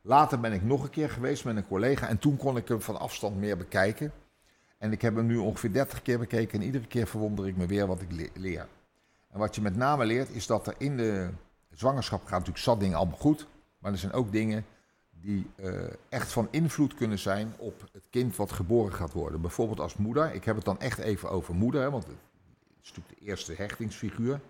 [0.00, 2.80] Later ben ik nog een keer geweest met een collega en toen kon ik hem
[2.80, 4.12] van afstand meer bekijken.
[4.78, 7.66] En ik heb hem nu ongeveer 30 keer bekeken en iedere keer verwonder ik me
[7.66, 8.68] weer wat ik le- leer.
[9.30, 11.30] En wat je met name leert is dat er in de
[11.70, 13.46] zwangerschap gaat natuurlijk zat dingen allemaal goed.
[13.78, 14.64] Maar er zijn ook dingen
[15.10, 15.72] die eh,
[16.08, 19.40] echt van invloed kunnen zijn op het kind wat geboren gaat worden.
[19.40, 20.34] Bijvoorbeeld als moeder.
[20.34, 22.16] Ik heb het dan echt even over moeder, want het
[22.82, 24.40] is natuurlijk de eerste hechtingsfiguur.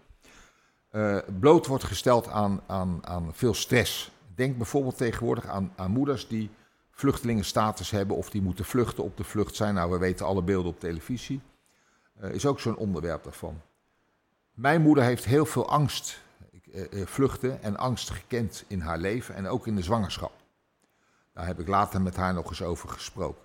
[0.92, 4.10] Eh, bloot wordt gesteld aan, aan, aan veel stress.
[4.34, 6.50] Denk bijvoorbeeld tegenwoordig aan, aan moeders die
[6.90, 9.74] vluchtelingenstatus hebben of die moeten vluchten op de vlucht zijn.
[9.74, 11.40] Nou, we weten alle beelden op televisie.
[12.18, 13.60] Eh, is ook zo'n onderwerp daarvan.
[14.54, 16.20] Mijn moeder heeft heel veel angst.
[16.72, 20.32] Eh, vluchten en angst gekend in haar leven en ook in de zwangerschap.
[21.32, 23.42] Daar heb ik later met haar nog eens over gesproken.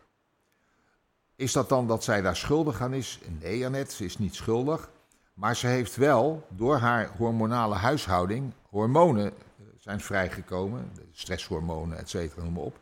[1.35, 3.19] Is dat dan dat zij daar schuldig aan is?
[3.39, 4.89] Nee, Annette, ze is niet schuldig.
[5.37, 12.43] Maar ze heeft wel door haar hormonale huishouding hormonen eh, zijn vrijgekomen, stresshormonen, et cetera,
[12.43, 12.79] noem maar op,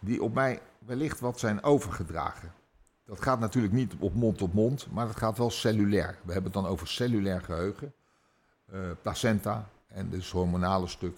[0.00, 2.52] die op mij wellicht wat zijn overgedragen.
[3.04, 6.18] Dat gaat natuurlijk niet op mond op mond, maar dat gaat wel cellulair.
[6.22, 7.92] We hebben het dan over cellulair geheugen,
[8.72, 11.16] uh, placenta en dus hormonale stuk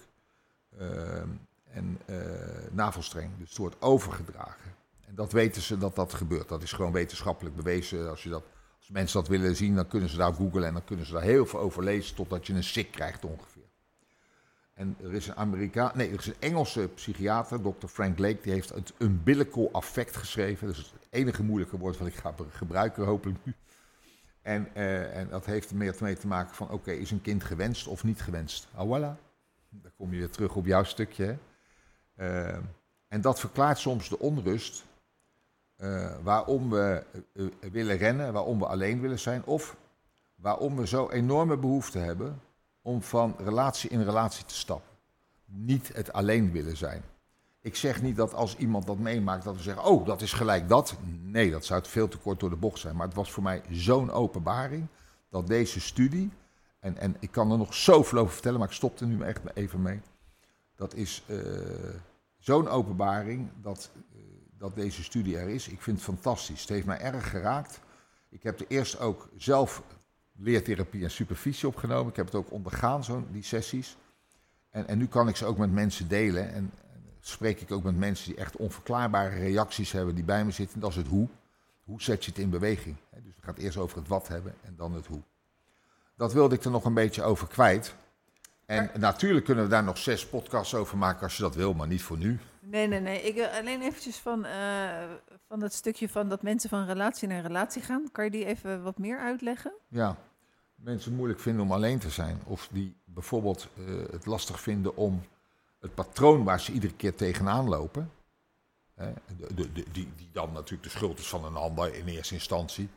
[0.80, 0.88] uh,
[1.64, 1.98] en
[2.70, 3.30] navelstreng.
[3.38, 4.74] Dus het wordt overgedragen.
[5.06, 6.48] En dat weten ze dat dat gebeurt.
[6.48, 8.10] Dat is gewoon wetenschappelijk bewezen.
[8.10, 8.44] Als, je dat,
[8.84, 11.22] als mensen dat willen zien, dan kunnen ze daar googlen en dan kunnen ze daar
[11.22, 13.62] heel veel over lezen totdat je een sik krijgt ongeveer.
[14.74, 17.86] En er is een Amerikaan, nee, er is een Engelse psychiater, Dr.
[17.86, 20.66] Frank Lake, die heeft het umbilical affect geschreven.
[20.66, 23.54] Dat is het enige moeilijke woord wat ik ga gebruiken, hopelijk nu.
[24.42, 27.44] En, uh, en dat heeft er meer mee te maken van, oké, is een kind
[27.44, 28.68] gewenst of niet gewenst?
[28.74, 29.20] Ah, voilà.
[29.68, 31.36] Dan kom je weer terug op jouw stukje.
[32.16, 32.56] Uh,
[33.08, 34.84] en dat verklaart soms de onrust
[35.78, 37.02] uh, waarom we
[37.60, 39.76] willen rennen, waarom we alleen willen zijn, of
[40.34, 42.40] waarom we zo enorme behoefte hebben
[42.82, 44.96] om van relatie in relatie te stappen.
[45.44, 47.02] Niet het alleen willen zijn.
[47.60, 50.68] Ik zeg niet dat als iemand dat meemaakt, dat we zeggen: Oh, dat is gelijk
[50.68, 50.96] dat.
[51.22, 52.96] Nee, dat zou het veel te kort door de bocht zijn.
[52.96, 54.86] Maar het was voor mij zo'n openbaring
[55.30, 56.30] dat deze studie.
[56.80, 59.40] En, en ik kan er nog zoveel over vertellen, maar ik stop er nu echt
[59.54, 60.00] even mee.
[60.76, 61.24] Dat is
[62.38, 63.90] zo'n openbaring dat,
[64.58, 65.68] dat deze studie er is.
[65.68, 66.60] Ik vind het fantastisch.
[66.60, 67.80] Het heeft mij erg geraakt.
[68.28, 69.82] Ik heb er eerst ook zelf
[70.32, 72.10] leertherapie en supervisie opgenomen.
[72.10, 73.96] Ik heb het ook ondergaan, zo, die sessies.
[74.70, 76.52] En, en nu kan ik ze ook met mensen delen.
[76.52, 76.72] En,
[77.26, 80.80] spreek ik ook met mensen die echt onverklaarbare reacties hebben, die bij me zitten.
[80.80, 81.28] Dat is het hoe.
[81.84, 82.96] Hoe zet je het in beweging?
[83.10, 85.22] Dus we gaan het eerst over het wat hebben en dan het hoe.
[86.16, 87.94] Dat wilde ik er nog een beetje over kwijt.
[88.66, 91.86] En natuurlijk kunnen we daar nog zes podcasts over maken als je dat wil, maar
[91.86, 92.38] niet voor nu.
[92.66, 93.22] Nee, nee, nee.
[93.22, 95.04] Ik wil alleen eventjes van, uh,
[95.48, 98.08] van dat stukje van dat mensen van relatie naar relatie gaan.
[98.12, 99.72] Kan je die even wat meer uitleggen?
[99.88, 100.16] Ja,
[100.74, 102.40] mensen moeilijk vinden om alleen te zijn.
[102.46, 105.22] Of die bijvoorbeeld uh, het lastig vinden om
[105.80, 108.10] het patroon waar ze iedere keer tegenaan lopen.
[108.94, 109.12] Hè,
[109.54, 112.88] de, die, die dan natuurlijk de schuld is van een ander in eerste instantie.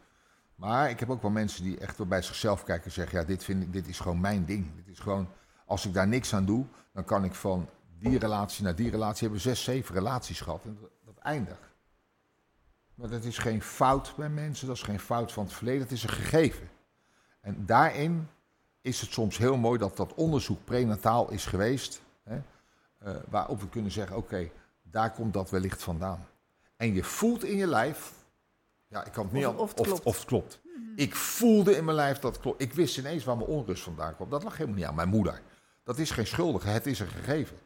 [0.55, 3.25] Maar ik heb ook wel mensen die echt wel bij zichzelf kijken en zeggen: ja,
[3.25, 4.75] dit, vind ik, dit is gewoon mijn ding.
[4.75, 5.29] Dit is gewoon,
[5.65, 7.69] als ik daar niks aan doe, dan kan ik van
[7.99, 10.63] die relatie naar die relatie hebben zes, zeven relaties gehad.
[10.63, 11.67] En dat, dat eindigt.
[12.95, 15.91] Maar dat is geen fout bij mensen, dat is geen fout van het verleden, het
[15.91, 16.69] is een gegeven.
[17.41, 18.27] En daarin
[18.81, 22.35] is het soms heel mooi dat dat onderzoek prenataal is geweest, hè,
[23.05, 26.27] uh, waarop we kunnen zeggen, oké, okay, daar komt dat wellicht vandaan.
[26.75, 28.13] En je voelt in je lijf,
[28.87, 30.59] ja, ik kan het niet of, of, het of, of, het klopt.
[30.63, 30.93] Mm -hmm.
[30.95, 32.61] Ik voelde in mijn lijf dat het klopt.
[32.61, 34.29] Ik wist ineens waar mijn onrust vandaan kwam.
[34.29, 35.41] Dat lag helemaal niet aan mijn moeder.
[35.83, 37.57] Dat is geen schuldige, het is een gegeven.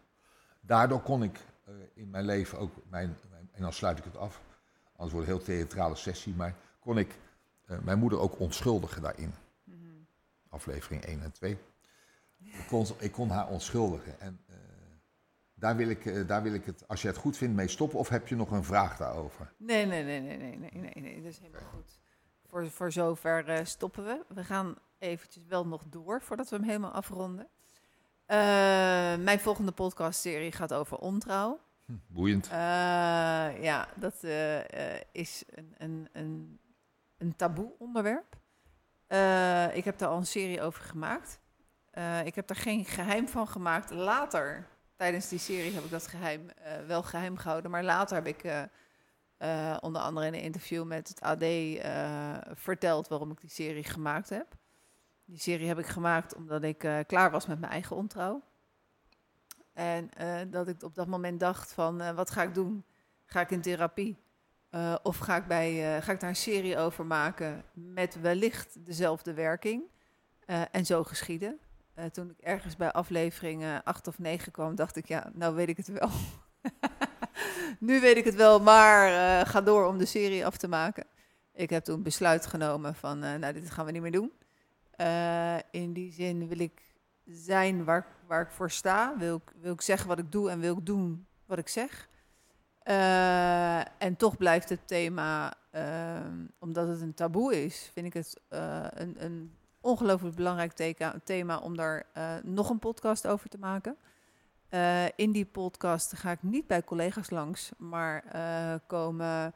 [0.61, 1.39] Daardoor kon ik
[1.69, 4.41] uh, in mijn leven ook, mijn, mijn, en dan sluit ik het af,
[4.95, 7.15] anders wordt het een heel theatrale sessie, maar kon ik
[7.65, 9.33] uh, mijn moeder ook onschuldigen daarin.
[9.63, 10.07] Mm -hmm.
[10.49, 11.57] Aflevering 1 en 2.
[12.37, 14.19] Ik kon, ik kon haar onschuldigen.
[14.19, 14.55] En uh,
[15.53, 17.99] daar, wil ik, daar wil ik het, als je het goed vindt, mee stoppen.
[17.99, 19.53] Of heb je nog een vraag daarover?
[19.57, 21.99] Nee, nee, nee, nee, nee, nee, nee, nee dat is helemaal goed.
[22.45, 24.23] Voor, voor zover stoppen we.
[24.27, 27.47] We gaan eventjes wel nog door voordat we hem helemaal afronden.
[28.27, 28.37] Uh,
[29.23, 31.59] mijn volgende podcastserie gaat over ontrouw.
[31.85, 32.47] Hm, boeiend.
[32.47, 32.53] Uh,
[33.63, 34.59] ja, dat uh,
[35.11, 36.59] is een, een, een,
[37.17, 38.35] een taboe onderwerp.
[39.75, 41.39] ik heb daar al een serie over gemaakt.
[42.23, 43.89] ik heb er geen geheim van gemaakt.
[43.89, 46.49] Later, tijdens die serie, heb ik dat geheim
[46.87, 47.71] wel geheim gehouden.
[47.71, 48.69] Maar later heb ik
[49.79, 51.43] onder andere in een interview met het AD
[52.59, 54.59] verteld waarom ik die serie gemaakt heb.
[55.31, 58.43] Die serie heb ik gemaakt omdat ik uh, klaar was met mijn eigen ontrouw.
[59.73, 62.85] En uh, dat ik op dat moment dacht van, uh, wat ga ik doen?
[63.25, 64.17] Ga ik in therapie?
[65.03, 69.83] of ga ik, bij, ga ik daar een serie over maken met wellicht dezelfde werking?
[70.71, 71.59] en zo geschieden.
[72.11, 75.77] toen ik ergens bij aflevering 8 of 9 kwam, dacht ik, ja, nou weet ik
[75.77, 76.09] het wel.
[77.89, 81.05] nu weet ik het wel, maar ga door om de serie af te maken.
[81.53, 84.31] Ik heb toen besluit genomen van, nou, dit gaan we niet meer doen.
[85.01, 86.81] Uh, in die zin wil ik
[87.25, 89.17] zijn waar, waar ik voor sta.
[89.17, 92.09] Wil ik, wil ik zeggen wat ik doe en wil ik doen wat ik zeg.
[92.83, 96.19] Uh, en toch blijft het thema, uh,
[96.59, 102.05] omdat het een taboe is, vind ik het een, een ongelooflijk belangrijk thema om daar
[102.43, 103.97] nog een podcast over te maken.
[105.15, 108.23] in die podcast ga ik niet bij collega's langs, maar
[108.87, 109.53] komen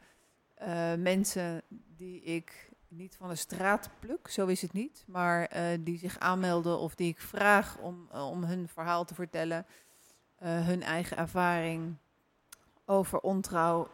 [0.97, 1.61] mensen
[1.97, 5.03] die ik niet van de straat pluk, zo is het niet.
[5.07, 9.13] Maar eh, die zich aanmelden of die ik vraag om, eh, om hun verhaal te
[9.13, 9.65] vertellen.
[10.35, 11.95] eh, hun eigen ervaring
[12.85, 13.87] over ontrouw.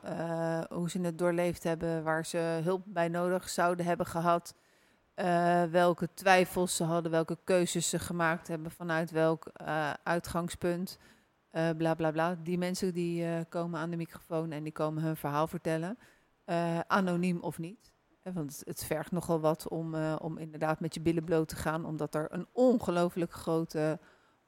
[0.69, 2.03] hoe ze het doorleefd hebben.
[2.03, 4.55] Waar ze hulp bij nodig zouden hebben gehad.
[5.13, 7.11] eh, welke twijfels ze hadden.
[7.11, 8.71] Welke keuzes ze gemaakt hebben.
[8.71, 9.51] Vanuit welk
[10.03, 10.97] uitgangspunt.
[11.77, 12.35] bla bla bla.
[12.43, 15.97] Die mensen die komen aan de microfoon en die komen hun verhaal vertellen.
[16.87, 17.90] anoniem of niet.
[18.23, 21.85] Want het, vergt nogal wat om, eh, om inderdaad met je billen bloot te gaan,
[21.85, 23.99] omdat er een ongelooflijk grote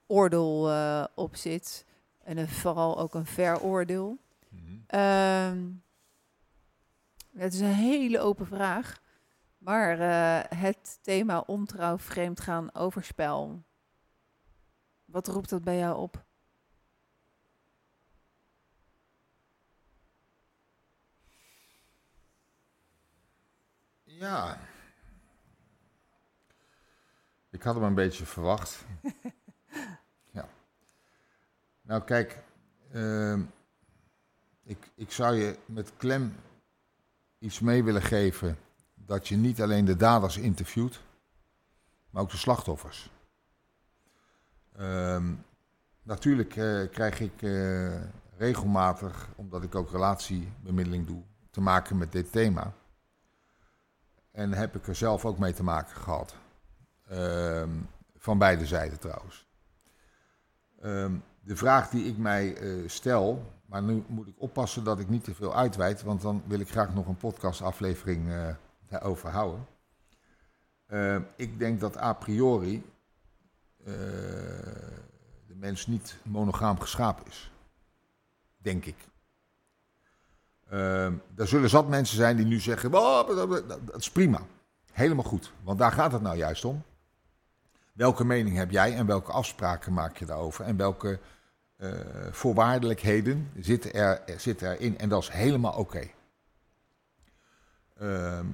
[0.08, 1.86] oordeel eh, op zit.
[2.24, 4.18] En een, vooral ook een veroordeel.
[4.88, 5.72] Ehm,
[7.36, 9.02] het is een hele open vraag.
[9.58, 13.64] Maar eh, het thema ontrouw, vreemdgaan, overspel.
[15.06, 16.24] Wat roept dat bij jou op?
[24.24, 24.58] Ja.
[27.50, 28.86] Ik had hem een beetje verwacht.
[30.38, 30.48] ja.
[31.82, 32.44] Nou, kijk.
[32.92, 33.42] ehm,
[34.64, 36.36] ik, ik zou je met klem
[37.40, 38.58] iets mee willen geven.
[38.96, 41.02] Dat je niet alleen de daders interviewt,
[42.10, 43.10] maar ook de slachtoffers.
[44.76, 45.34] Ehm,
[46.04, 48.02] natuurlijk eh, krijg ik eh,
[48.38, 52.74] regelmatig, omdat ik ook relatiebemiddeling doe, te maken met dit thema.
[54.34, 56.36] En heb ik er zelf ook mee te maken gehad.
[57.08, 57.70] Ehm,
[58.16, 59.48] van beide zijden trouwens.
[60.80, 65.10] Ehm, de vraag die ik mij eh, stel, maar nu moet ik oppassen dat ik
[65.10, 68.56] niet te veel uitweid, want dan wil ik graag nog een podcastaflevering eh
[68.94, 69.66] daarover houden.
[70.88, 72.92] Ehm, ik denk dat a priori
[73.78, 73.94] eh,
[75.48, 77.52] de mens niet monogaam geschapen is.
[78.58, 78.96] Denk ik.
[80.74, 84.42] Ehm, er zullen zat mensen zijn die nu zeggen, "Oh, dat- dat dat is prima.
[84.92, 86.84] Helemaal goed, want daar gaat het nou juist om.
[87.94, 90.66] Welke mening heb jij en welke afspraken maak je daarover?
[90.66, 91.20] En welke
[91.78, 91.92] eh,
[92.32, 94.98] voorwaardelijkheden zitten, er, zitten erin?
[94.98, 96.08] En dat is helemaal oké.
[97.98, 98.46] Ehm,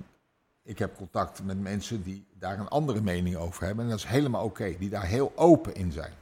[0.64, 3.84] ik heb contact met mensen die daar een andere mening over hebben.
[3.84, 6.14] En dat is helemaal oké, die daar heel open in zijn.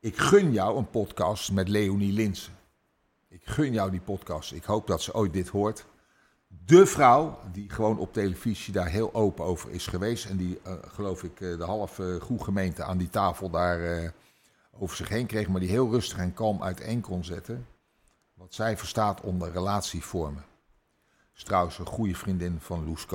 [0.00, 2.52] Ik gun jou een podcast met Leonie Linsen.
[3.28, 4.52] Ik gun jou die podcast.
[4.52, 5.86] Ik hoop dat ze ooit dit hoort.
[6.48, 10.24] De vrouw die gewoon op televisie daar heel open over is geweest.
[10.24, 14.10] En die, eh, geloof ik, eh, de halve goede gemeente aan die tafel daar eh,
[14.70, 15.48] over zich heen kreeg.
[15.48, 17.66] Maar die heel rustig en kalm uiteen kon zetten.
[18.34, 20.44] Wat zij verstaat onder relatievormen.
[21.34, 23.06] Is trouwens een goede vriendin van Loes.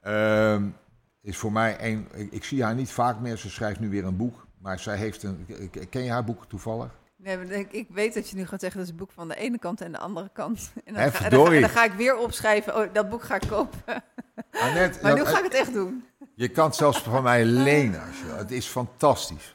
[0.00, 0.68] Ehm,
[1.20, 2.08] is voor mij een.
[2.30, 3.36] Ik zie haar niet vaak meer.
[3.36, 4.46] Ze schrijft nu weer een boek.
[4.58, 5.46] Maar zij heeft een.
[5.90, 7.00] Ken je haar boek toevallig?
[7.22, 9.58] Nee, ik, weet dat je nu gaat zeggen dat is het boek van de ene
[9.58, 10.72] kant en de andere kant.
[10.84, 11.54] En dan, ga, dan, ga, verdorie.
[11.54, 13.80] en dan ga ik weer opschrijven, oh, dat boek ga ik kopen.
[14.50, 16.04] Annette, Maar nu dat- ga ik het echt doen.
[16.34, 18.06] Je kan het zelfs van mij lenen.
[18.06, 18.36] Als je, wil.
[18.36, 19.54] het is fantastisch.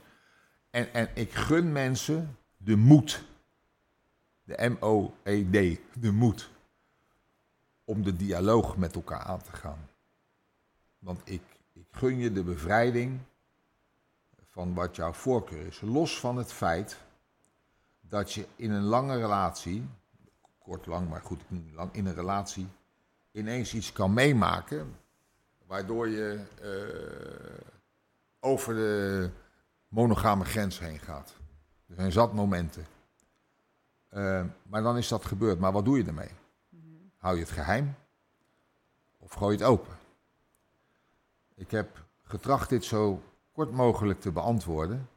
[0.70, 3.24] En, en ik gun mensen de moed.
[4.43, 5.80] De M-O-E-D.
[5.93, 6.49] De moed.
[7.86, 9.89] Om de dialoog met elkaar aan te gaan.
[10.99, 11.41] Want ik,
[11.74, 13.20] ik gun je de bevrijding
[14.51, 15.82] van wat jouw voorkeur is.
[15.82, 16.97] Los van het feit
[18.10, 19.89] dat je in een lange relatie,
[20.60, 22.68] kort lang, maar goed, ik noem lang, in een relatie
[23.32, 24.95] ineens iets kan meemaken
[25.66, 27.64] waardoor je eh,
[28.39, 29.30] over de
[29.88, 31.36] monogame grens heen gaat.
[31.88, 32.86] Er zijn zat momenten.
[34.08, 35.60] Eh, maar dan is dat gebeurd.
[35.60, 36.32] Maar wat doe je ermee?
[37.18, 37.95] Hou je het geheim?
[39.18, 39.93] Of gooi je het open?
[41.55, 45.10] Ik heb getracht dit zo kort mogelijk te beantwoorden.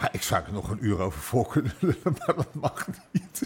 [0.00, 3.42] Maar ik zou er nog een uur over voor kunnen lullen, maar dat mag niet.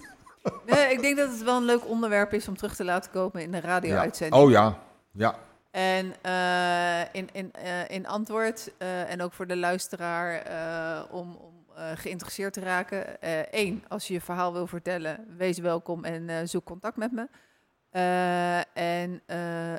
[0.66, 3.42] Nee, ik denk dat het wel een leuk onderwerp is om terug te laten komen
[3.42, 4.40] in de radio-uitzending.
[4.40, 4.46] Ja.
[4.46, 4.78] Oh ja,
[5.12, 5.38] ja.
[5.70, 10.42] En eh, in, in, eh, in antwoord, eh, en ook voor de luisteraar,
[11.10, 11.58] om, om
[11.94, 13.04] geïnteresseerd te raken.
[13.50, 17.28] Eén, als je je verhaal wil vertellen, wees welkom en zoek contact met me.
[18.72, 19.22] En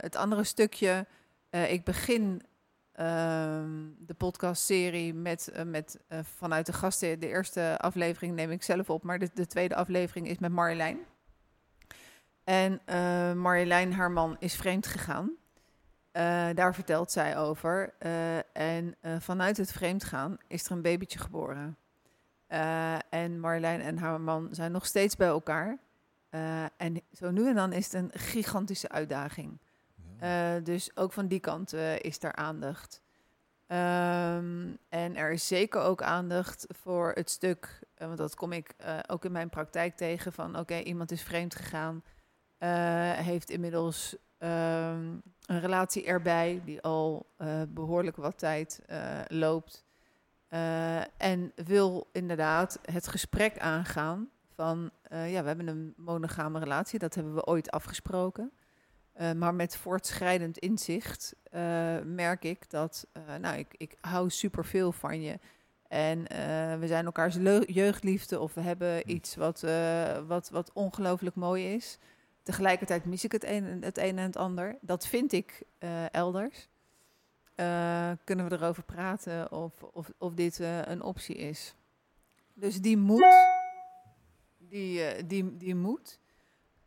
[0.01, 1.05] het andere stukje,
[1.49, 2.41] ik begin
[3.97, 7.19] de podcastserie met, eh, met eh, vanuit de gasten.
[7.19, 10.99] De eerste aflevering neem ik zelf op, maar de, de tweede aflevering is met Marjolein.
[12.43, 15.31] En eh Marjolein, haar man, is vreemd gegaan.
[16.53, 17.93] Daar vertelt zij over.
[18.53, 21.77] En vanuit het vreemdgaan is er een babytje geboren.
[23.09, 25.77] En Marjolein en haar man zijn nog steeds bij elkaar.
[26.77, 29.59] En zo nu en dan is het een gigantische uitdaging.
[30.21, 33.01] Eh, dus ook van die kant eh, is er aandacht.
[33.67, 38.75] Ehm, en er is zeker ook aandacht voor het stuk, eh, want dat kom ik
[39.07, 42.03] ook in mijn praktijk tegen, van oké, iemand is vreemd gegaan,
[43.15, 45.15] heeft inmiddels ehm,
[45.45, 48.81] een relatie erbij die al eh, behoorlijk wat tijd
[49.27, 49.85] loopt.
[51.17, 57.33] En wil inderdaad het gesprek aangaan van, ja, we hebben een monogame relatie, dat hebben
[57.33, 58.51] we ooit afgesproken.
[59.13, 64.91] Eh, maar met voortschrijdend inzicht eh, merk ik dat, eh, nou, ik, ik hou superveel
[64.91, 65.39] van je.
[65.87, 66.23] En
[66.79, 67.35] we zijn elkaars
[67.65, 69.65] jeugdliefde of we hebben iets wat,
[70.27, 71.97] wat, wat ongelooflijk mooi is.
[72.43, 74.77] Tegelijkertijd mis ik het een, het een en het ander.
[74.81, 75.63] Dat vind ik
[76.11, 76.69] elders.
[78.23, 81.75] Kunnen we erover praten of, of, of dit een optie is.
[82.53, 83.35] Dus die moet,
[84.57, 86.19] die, die, die moet,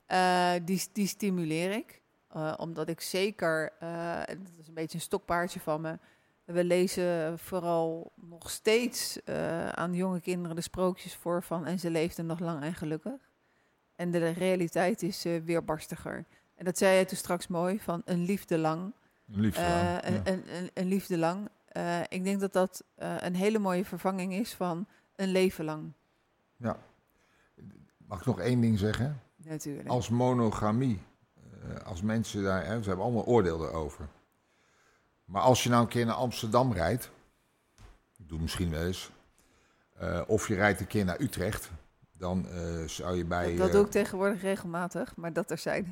[0.07, 2.03] eh, die, die stimuleer ik.
[2.35, 5.99] Eh, omdat ik zeker, eh, dat is een beetje een stokpaardje van me.
[6.45, 11.91] We lezen vooral nog steeds eh, aan jonge kinderen de sprookjes voor van en ze
[11.91, 13.31] leefden nog lang en gelukkig.
[13.97, 16.25] En de realiteit is weerbarstiger.
[16.55, 18.93] En dat zei je toen straks mooi, van een liefde lang.
[19.25, 19.61] Liefde.
[19.61, 20.07] Eh, ja.
[20.07, 21.49] een, een, een, een liefde lang.
[22.09, 25.93] Ik denk dat dat een hele mooie vervanging is van een leven lang.
[28.07, 29.21] Mag ik nog één ding zeggen?
[29.37, 29.89] Natuurlijk.
[29.89, 31.01] Als monogamie,
[31.85, 34.09] als mensen daar, hè, ze hebben allemaal oordeel erover.
[35.25, 37.11] Maar als je nou een keer naar Amsterdam rijdt,
[38.17, 39.11] doe misschien wel eens,
[39.97, 41.71] eh, of je rijdt een keer naar Utrecht,
[42.19, 43.49] dan eh, zou je bij.
[43.49, 45.89] dat dat eh, doe ik tegenwoordig regelmatig, maar dat terzijde.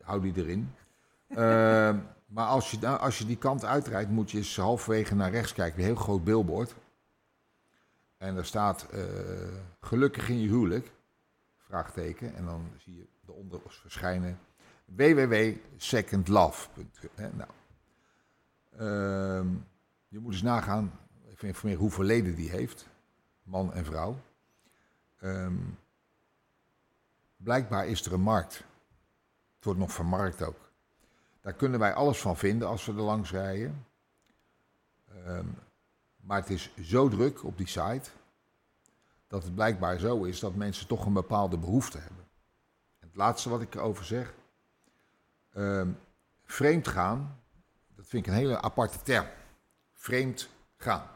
[0.00, 0.74] hou die erin.
[1.28, 1.36] Eh,
[2.34, 5.52] maar als je, nou, als je die kant uitrijdt, moet je eens halverwege naar rechts
[5.52, 5.78] kijken.
[5.78, 6.74] Een heel groot billboard.
[8.18, 9.02] En daar staat eh,
[9.80, 10.92] gelukkig in je huwelijk.
[11.58, 12.34] Vraagteken.
[12.36, 14.38] En dan zie je eronder verschijnen
[14.84, 17.32] www.secondlove.nl.
[17.32, 17.50] Nou,
[18.70, 19.48] ehm,
[20.08, 20.92] je moet eens nagaan,
[21.28, 22.88] even informeren hoeveel leden die heeft.
[23.42, 24.16] Man en vrouw.
[25.18, 25.56] Ehm,
[27.36, 28.54] blijkbaar is er een markt.
[29.54, 30.70] Het wordt nog vermarkt ook.
[31.40, 33.86] Daar kunnen wij alles van vinden als we er langs rijden.
[35.08, 35.46] Ehm,
[36.16, 38.10] maar het is zo druk op die site
[39.26, 42.19] dat het blijkbaar zo is dat mensen toch een bepaalde behoefte hebben.
[43.20, 44.34] Laatste wat ik erover zeg.
[45.52, 45.88] ehm
[46.44, 47.40] vreemd gaan,
[47.96, 49.26] dat vind ik een hele aparte term.
[49.92, 51.06] Vreemd gaan.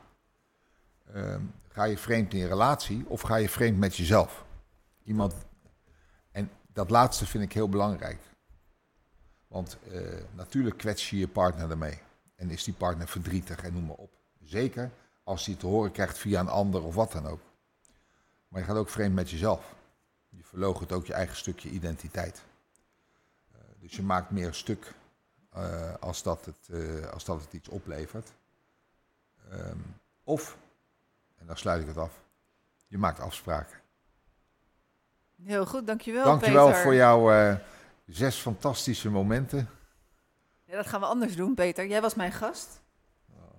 [1.12, 4.44] Ehm, ga je vreemd in je relatie of ga je vreemd met jezelf?
[5.05, 5.34] Iemand,
[6.30, 8.20] en dat laatste vind ik heel belangrijk.
[9.46, 10.00] Want eh,
[10.34, 11.98] natuurlijk kwets je je partner ermee.
[12.36, 14.12] En is die partner verdrietig en noem maar op.
[14.42, 14.90] Zeker
[15.22, 17.40] als hij te horen krijgt via een ander of wat dan ook.
[18.48, 19.74] Maar je gaat ook vreemd met jezelf.
[20.37, 22.43] Je verloochent ook je eigen stukje identiteit.
[23.53, 24.95] Eh, dus je maakt meer stuk
[25.55, 28.32] eh, als, dat het, eh, als dat het iets oplevert.
[29.51, 29.78] Ehm,
[30.24, 30.57] of,
[31.39, 32.20] en dan sluit ik het af,
[32.87, 33.82] je maakt afspraken.
[35.43, 36.82] Heel goed, dankjewel Dankjewel Peter.
[36.82, 37.57] voor jouw eh,
[38.07, 39.68] zes fantastische momenten.
[40.64, 41.87] Ja, dat gaan we anders doen, Peter.
[41.87, 42.80] Jij was mijn gast.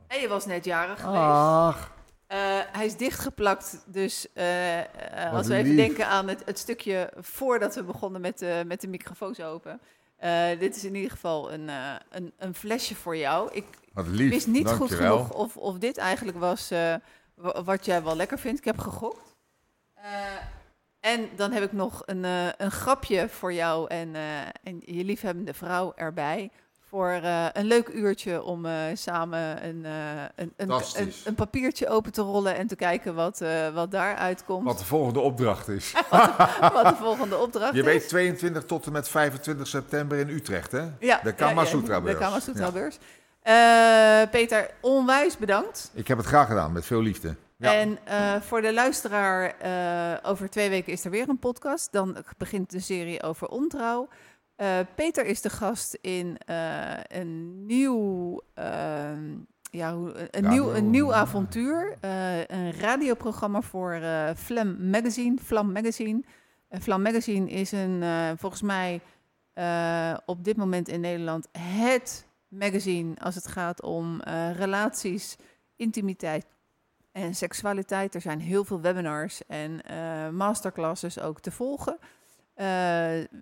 [0.08, 1.22] En je was net jarig geweest.
[1.22, 1.92] Ach,
[2.28, 7.12] Eh, hij is dichtgeplakt, dus eh, eh, als we even denken aan het, het stukje
[7.18, 9.82] voordat we begonnen met, de met de microfoons open.
[10.60, 11.70] Dit is in ieder geval een,
[12.10, 13.50] een, een flesje voor jou.
[13.54, 13.66] Ik
[14.06, 14.30] lief.
[14.30, 16.70] wist niet goed genoeg of, of dit eigenlijk was
[17.36, 18.60] wa- wat jij wel lekker vindt.
[18.60, 19.36] Ik heb gegokt.
[21.00, 22.24] En dan heb ik nog een,
[22.58, 24.16] een grapje voor jou en,
[24.64, 26.52] en je liefhebbende vrouw erbij.
[26.96, 31.26] Voor eh, een leuk uurtje om eh, samen een, eh, een, een, een, Fantastisch.
[31.26, 33.42] een papiertje open te rollen en te kijken wat,
[33.74, 34.66] wat daaruit komt.
[34.66, 35.94] Wat de volgende opdracht is.
[36.74, 37.86] wat de volgende opdracht Je is.
[37.86, 40.84] weet 22 tot en met 25 september in Utrecht, hè?
[41.00, 42.18] ja, de Kama Sutra De beurs.
[42.18, 42.98] Kama Sutra beurs.
[44.32, 45.92] Peter, onwijs bedankt.
[45.94, 47.36] Ik heb het graag gedaan, met veel liefde.
[47.58, 47.74] Ja.
[47.74, 48.00] En
[48.42, 49.56] voor de luisteraar,
[50.24, 51.92] over twee weken is er weer een podcast.
[51.92, 54.08] Dan begint de serie over ontrouw.
[54.56, 59.36] Eh, Peter is de gast in eh, een nieuw, ehm,
[59.72, 60.50] ja, een, Radio.
[60.50, 61.98] nieuw, een nieuw avontuur.
[62.02, 64.00] Eh, een radioprogramma voor
[64.36, 65.38] Flam Magazine.
[65.38, 66.24] Flam Magazine.
[66.70, 68.04] Flam Magazine is een,
[68.38, 69.02] volgens mij
[70.26, 74.22] op dit moment in Nederland het magazine als het gaat om
[74.56, 75.36] relaties,
[75.76, 76.46] intimiteit
[77.12, 78.16] en seksualiteit.
[78.16, 79.82] Er zijn heel veel webinars en
[80.36, 81.98] masterclasses ook te volgen.
[82.56, 82.66] Eh,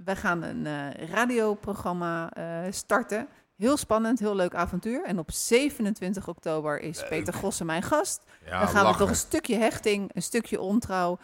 [0.03, 3.27] wij gaan een eh, radioprogramma eh, starten.
[3.57, 5.03] Heel spannend, heel leuk avontuur.
[5.03, 8.21] En op 27 oktober is Peter Gossen mijn gast.
[8.45, 11.17] Ja, Dan gaan we toch een stukje hechting, een stukje ontrouw.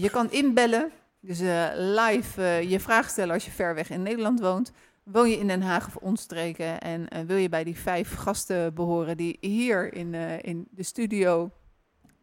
[0.00, 1.38] Je kan inbellen, dus
[1.74, 4.72] live je vraag stellen als je ver weg in Nederland woont.
[5.02, 9.16] Woon je in Den Haag of omstreken en wil je bij die vijf gasten behoren
[9.16, 11.50] die hier in, in de studio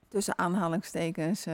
[0.10, 1.45] tussen aanhalingstekens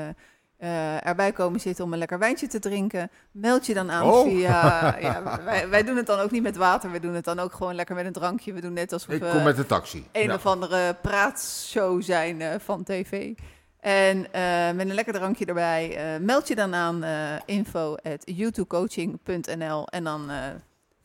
[0.64, 4.24] eh, erbij komen zitten om een lekker wijntje te drinken, meld je dan aan Oh.
[4.28, 4.97] via...
[5.01, 7.53] Ja, wij, wij doen het dan ook niet met water, we doen het dan ook
[7.53, 8.53] gewoon lekker met een drankje.
[8.53, 10.07] We doen net alsof Ik we kom met de taxi.
[10.11, 10.34] een Ja.
[10.34, 13.34] of andere praatshow zijn eh, van tv.
[13.80, 20.32] En eh, met een lekker drankje erbij, meld je dan aan eh info.youtubecoaching.nl en dan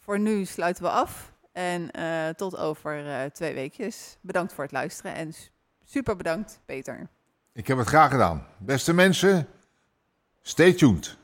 [0.00, 1.32] voor nu sluiten we af.
[1.52, 1.90] En
[2.36, 4.16] tot over twee weekjes.
[4.20, 5.34] Bedankt voor het luisteren en
[5.84, 7.09] super bedankt, Peter.
[7.59, 8.46] Ik heb het graag gedaan.
[8.59, 9.48] Beste mensen,
[10.42, 11.16] stay tuned.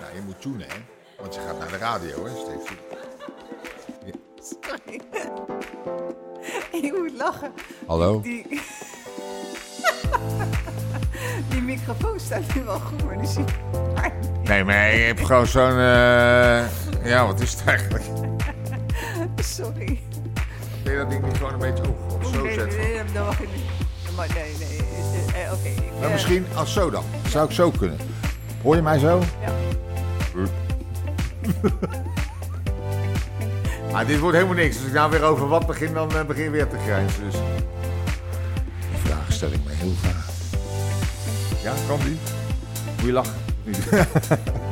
[0.00, 0.76] Nou, je moet tunen, hè?
[1.20, 2.30] Want je gaat naar de radio, hè?
[2.36, 2.98] Stay tuned.
[4.60, 5.00] Sorry.
[6.86, 7.52] Ik moet lachen.
[7.86, 8.20] Hallo?
[8.20, 8.46] Die,
[11.50, 13.54] die microfoon staat nu wel goed, maar die zie ik.
[14.42, 15.70] Nee, maar je hebt gewoon zo'n...
[15.70, 18.04] eh, Ja, wat is het eigenlijk?
[19.56, 20.00] Sorry.
[20.84, 21.82] Je dat ding niet gewoon een beetje
[22.20, 22.78] of zo nee, zetten?
[22.78, 23.48] nee, nee, dat mag niet.
[24.16, 24.78] Maar nee, nee.
[25.44, 25.68] eh, Oké.
[25.68, 27.04] ik, Maar eh, misschien als zo dan.
[27.28, 27.98] Zou ik zo kunnen.
[28.62, 29.22] Hoor je mij zo?
[29.44, 29.52] Ja.
[33.92, 34.76] Maar dit wordt helemaal niks.
[34.76, 37.24] Als ik nou weer over wat begin, dan eh, begin je weer te grijnzen.
[37.24, 37.34] Dus...
[38.90, 40.14] Die vraag stel ik me heel vaak.
[41.62, 42.18] Ja, kan die?
[42.96, 43.34] Moet je lachen?